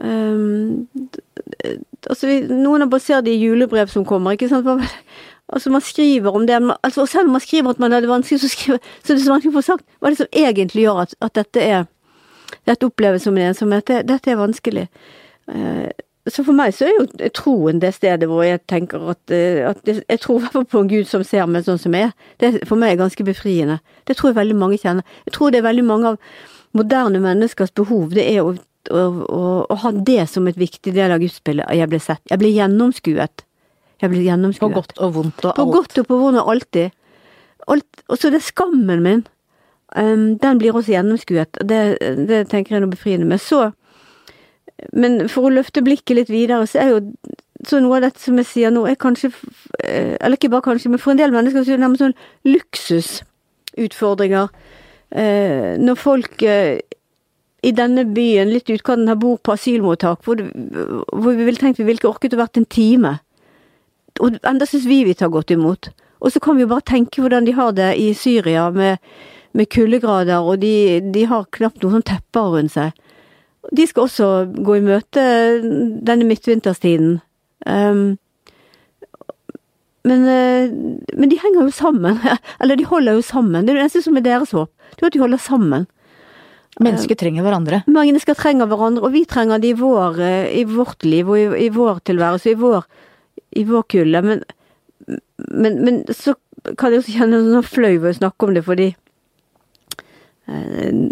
[0.00, 1.22] D-
[2.08, 4.68] altså, vi, noen av oss ser det i julebrev som kommer, ikke sant.
[5.50, 8.40] Altså man skriver om det, altså selv om man skriver at man har det vanskelig,
[8.40, 10.84] så, skriver, så er det så vanskelig å få sagt hva er det som egentlig
[10.84, 11.88] gjør at, at dette er
[12.68, 13.86] dette oppleves som en ensomhet.
[13.86, 14.86] Dette, dette er vanskelig.
[15.50, 15.90] Eh,
[16.28, 19.80] så for meg så er jo troen det stedet hvor jeg tenker at, eh, at
[19.88, 22.16] Jeg tror i hvert fall på en gud som ser meg sånn som jeg er.
[22.36, 23.78] Det for meg er ganske befriende.
[24.04, 25.06] Det tror jeg veldig mange kjenner.
[25.24, 26.18] Jeg tror det er veldig mange av
[26.76, 31.14] moderne menneskers behov, det er å, å, å, å ha det som et viktig del
[31.14, 31.66] av gudsspillet.
[31.74, 32.22] Jeg ble sett.
[32.30, 33.44] Jeg ble gjennomskuet.
[34.00, 34.62] Jeg ble gjennomskuet.
[34.68, 35.58] På godt og vondt og alt.
[35.58, 36.96] På godt og på vondt og alltid.
[37.70, 39.26] Alt, og så det er skammen min.
[39.96, 41.58] Um, den blir også gjennomskuet.
[41.66, 41.80] Det,
[42.28, 43.42] det tenker jeg er noe befriende med.
[43.42, 43.72] Så
[44.92, 47.00] men for å løfte blikket litt videre, så er jo
[47.68, 49.32] så noe av dette som jeg sier nå, er kanskje
[49.84, 52.16] eh, Eller ikke bare kanskje, men for en del mennesker så er det nærmest sånn
[52.48, 54.48] luksusutfordringer.
[55.10, 56.80] Eh, når folk eh,
[57.60, 60.48] i denne byen, litt utkanten her, bor på asylmottak, hvor, det,
[61.12, 63.18] hvor vi ville tenkt vi ville ikke orket å vært en time.
[64.20, 65.90] Og enda syns vi vi tar godt imot.
[66.20, 69.00] Og så kan vi jo bare tenke hvordan de har det i Syria med,
[69.56, 72.96] med kuldegrader, og de, de har knapt noen sånn tepper rundt seg.
[73.76, 74.28] De skal også
[74.64, 75.22] gå i møte
[76.06, 77.18] denne midtvinterstiden.
[77.68, 78.16] Um,
[80.08, 80.72] men, uh,
[81.12, 82.20] men, de henger jo sammen.
[82.60, 83.64] Eller de holder jo sammen.
[83.64, 84.72] Det er det eneste som er deres håp.
[84.96, 85.86] Det er at de holder sammen.
[86.80, 87.82] Mennesker trenger hverandre.
[87.90, 91.66] Mennesker trenger hverandre, og vi trenger det i, vår, uh, i vårt liv og i,
[91.66, 92.88] i vår tilværelse, i vår,
[93.60, 94.24] i vår kulde.
[94.24, 94.42] Men,
[95.50, 96.38] men, men, så
[96.78, 99.09] kan jeg også kjenne sånn flau ved å snakke om det, fordi Eh,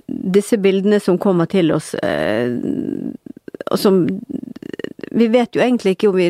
[0.06, 2.50] disse bildene som kommer til oss, eh,
[3.70, 4.06] og som
[5.10, 6.26] Vi vet jo egentlig ikke vi,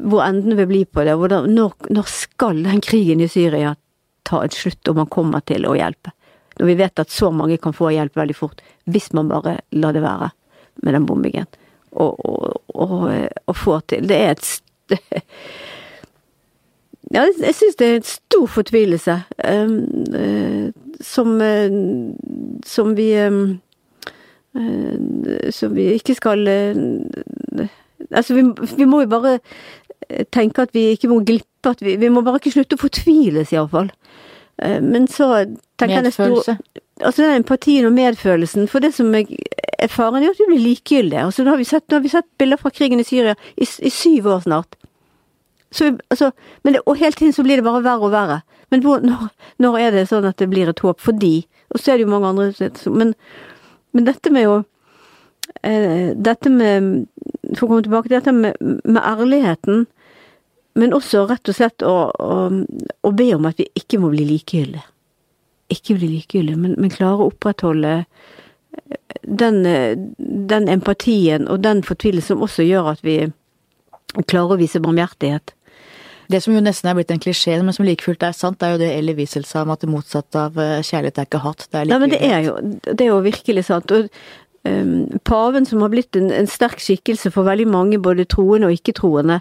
[0.00, 1.12] hvor enden vil bli på det.
[1.14, 3.74] Når, når, skal den krigen i Syria
[4.26, 6.10] ta et slutt, og man kommer til å hjelpe?
[6.56, 9.92] Når vi vet at så mange kan få hjelp veldig fort, hvis man bare lar
[9.94, 10.30] det være
[10.82, 11.46] med den bombingen.
[11.92, 13.06] Og, og, og,
[13.44, 14.08] og får til.
[14.08, 14.96] Det er et
[17.14, 19.20] Ja, jeg syns det er en stor fortvilelse.
[19.46, 19.76] Um,
[20.14, 21.70] uh, som, eh,
[22.64, 23.32] som vi eh,
[25.50, 26.76] Som vi ikke skal eh,
[28.10, 28.42] Altså, vi,
[28.76, 29.38] vi må jo bare
[30.30, 33.50] tenke at vi ikke må glippe at vi, vi må bare ikke slutte å fortviles,
[33.50, 33.88] iallfall.
[34.62, 35.40] Men så
[35.80, 36.54] tenker Medfølelse.
[36.54, 38.68] jeg Altså den empatien og medfølelsen.
[38.70, 39.40] For det som jeg
[39.82, 41.24] er faren, er at vi blir likegyldige.
[41.24, 43.66] Altså, nå har vi sett, nå har vi sett bilder fra krigen i Syria i,
[43.66, 44.78] i syv år snart.
[45.74, 46.30] Så, altså,
[46.64, 48.40] det, og hele tiden så blir det bare verre og verre.
[48.70, 49.28] Men hvor, når,
[49.62, 51.42] når, er det sånn at det blir et håp for de?
[51.74, 53.14] Og så er det jo mange andre Men,
[53.92, 54.56] men dette med å
[55.62, 57.06] eh, Dette med
[57.56, 59.86] For å komme tilbake til dette med, med ærligheten,
[60.76, 62.34] men også rett og slett å, å,
[63.00, 64.84] å, be om at vi ikke må bli likegyldige.
[65.72, 67.94] Ikke bli likegyldige, men, men klare å opprettholde
[69.24, 69.62] den,
[70.52, 73.16] den empatien og den fortvilelsen som også gjør at vi
[74.28, 75.55] klarer å vise barmhjertighet.
[76.32, 78.66] Det som jo nesten er blitt en klisjé, men som like fullt er sant, det
[78.66, 81.44] er jo det Ellie Wiesel sa om at det motsatte av eh, kjærlighet er ikke
[81.44, 81.68] hat.
[81.70, 82.56] Det er Nei, men det er jo,
[82.88, 83.94] det er jo virkelig sant.
[83.94, 84.10] Og
[84.66, 84.92] um,
[85.28, 89.40] paven som har blitt en, en, sterk skikkelse for veldig mange, både troende og ikke-troende,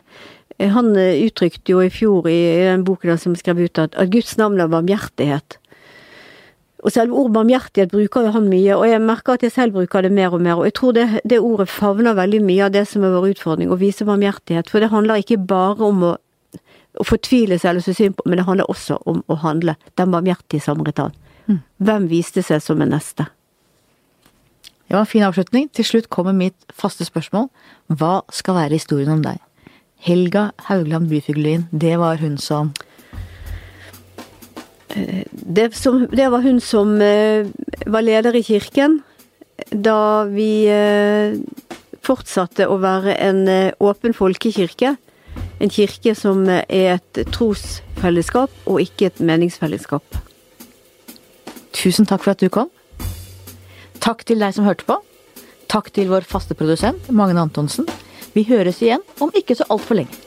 [0.60, 3.98] eh, han eh, uttrykte jo i fjor i, i den boken som skrev ut at,
[3.98, 5.60] at Guds navn er barmhjertighet.
[6.86, 10.06] Og selve ordet barmhjertighet bruker jo han mye, og jeg merker at jeg selv bruker
[10.06, 10.60] det mer og mer.
[10.62, 13.72] Og jeg tror det, det ordet favner veldig mye av det som er vår utfordring,
[13.74, 14.70] å vise barmhjertighet.
[14.70, 16.14] For det handler ikke bare om å
[17.00, 19.76] å fortvile seg eller så synd på, men det handler også om å handle.
[20.00, 21.16] Den barmhjertige samaritan.
[21.46, 21.60] Mm.
[21.88, 23.28] Hvem viste seg som en neste?
[24.86, 25.70] Det var en fin avslutning.
[25.74, 27.50] Til slutt kommer mitt faste spørsmål.
[27.90, 29.42] Hva skal være historien om deg?
[30.06, 32.74] Helga Haugland Byfuglin, det var hun som
[34.94, 37.48] eh, det, som, det var hun som uh,
[37.88, 39.00] var leder i kirken
[39.72, 41.34] da vi uh,
[42.06, 43.48] fortsatte å være en
[43.82, 44.94] åpen folkekirke
[45.60, 50.20] en kirke som er et trosfellesskap og ikke et meningsfellesskap.
[51.76, 52.72] Tusen takk for at du kom.
[54.04, 55.00] Takk til deg som hørte på.
[55.72, 57.88] Takk til vår faste produsent Magne Antonsen.
[58.36, 60.25] Vi høres igjen om ikke så altfor lenge.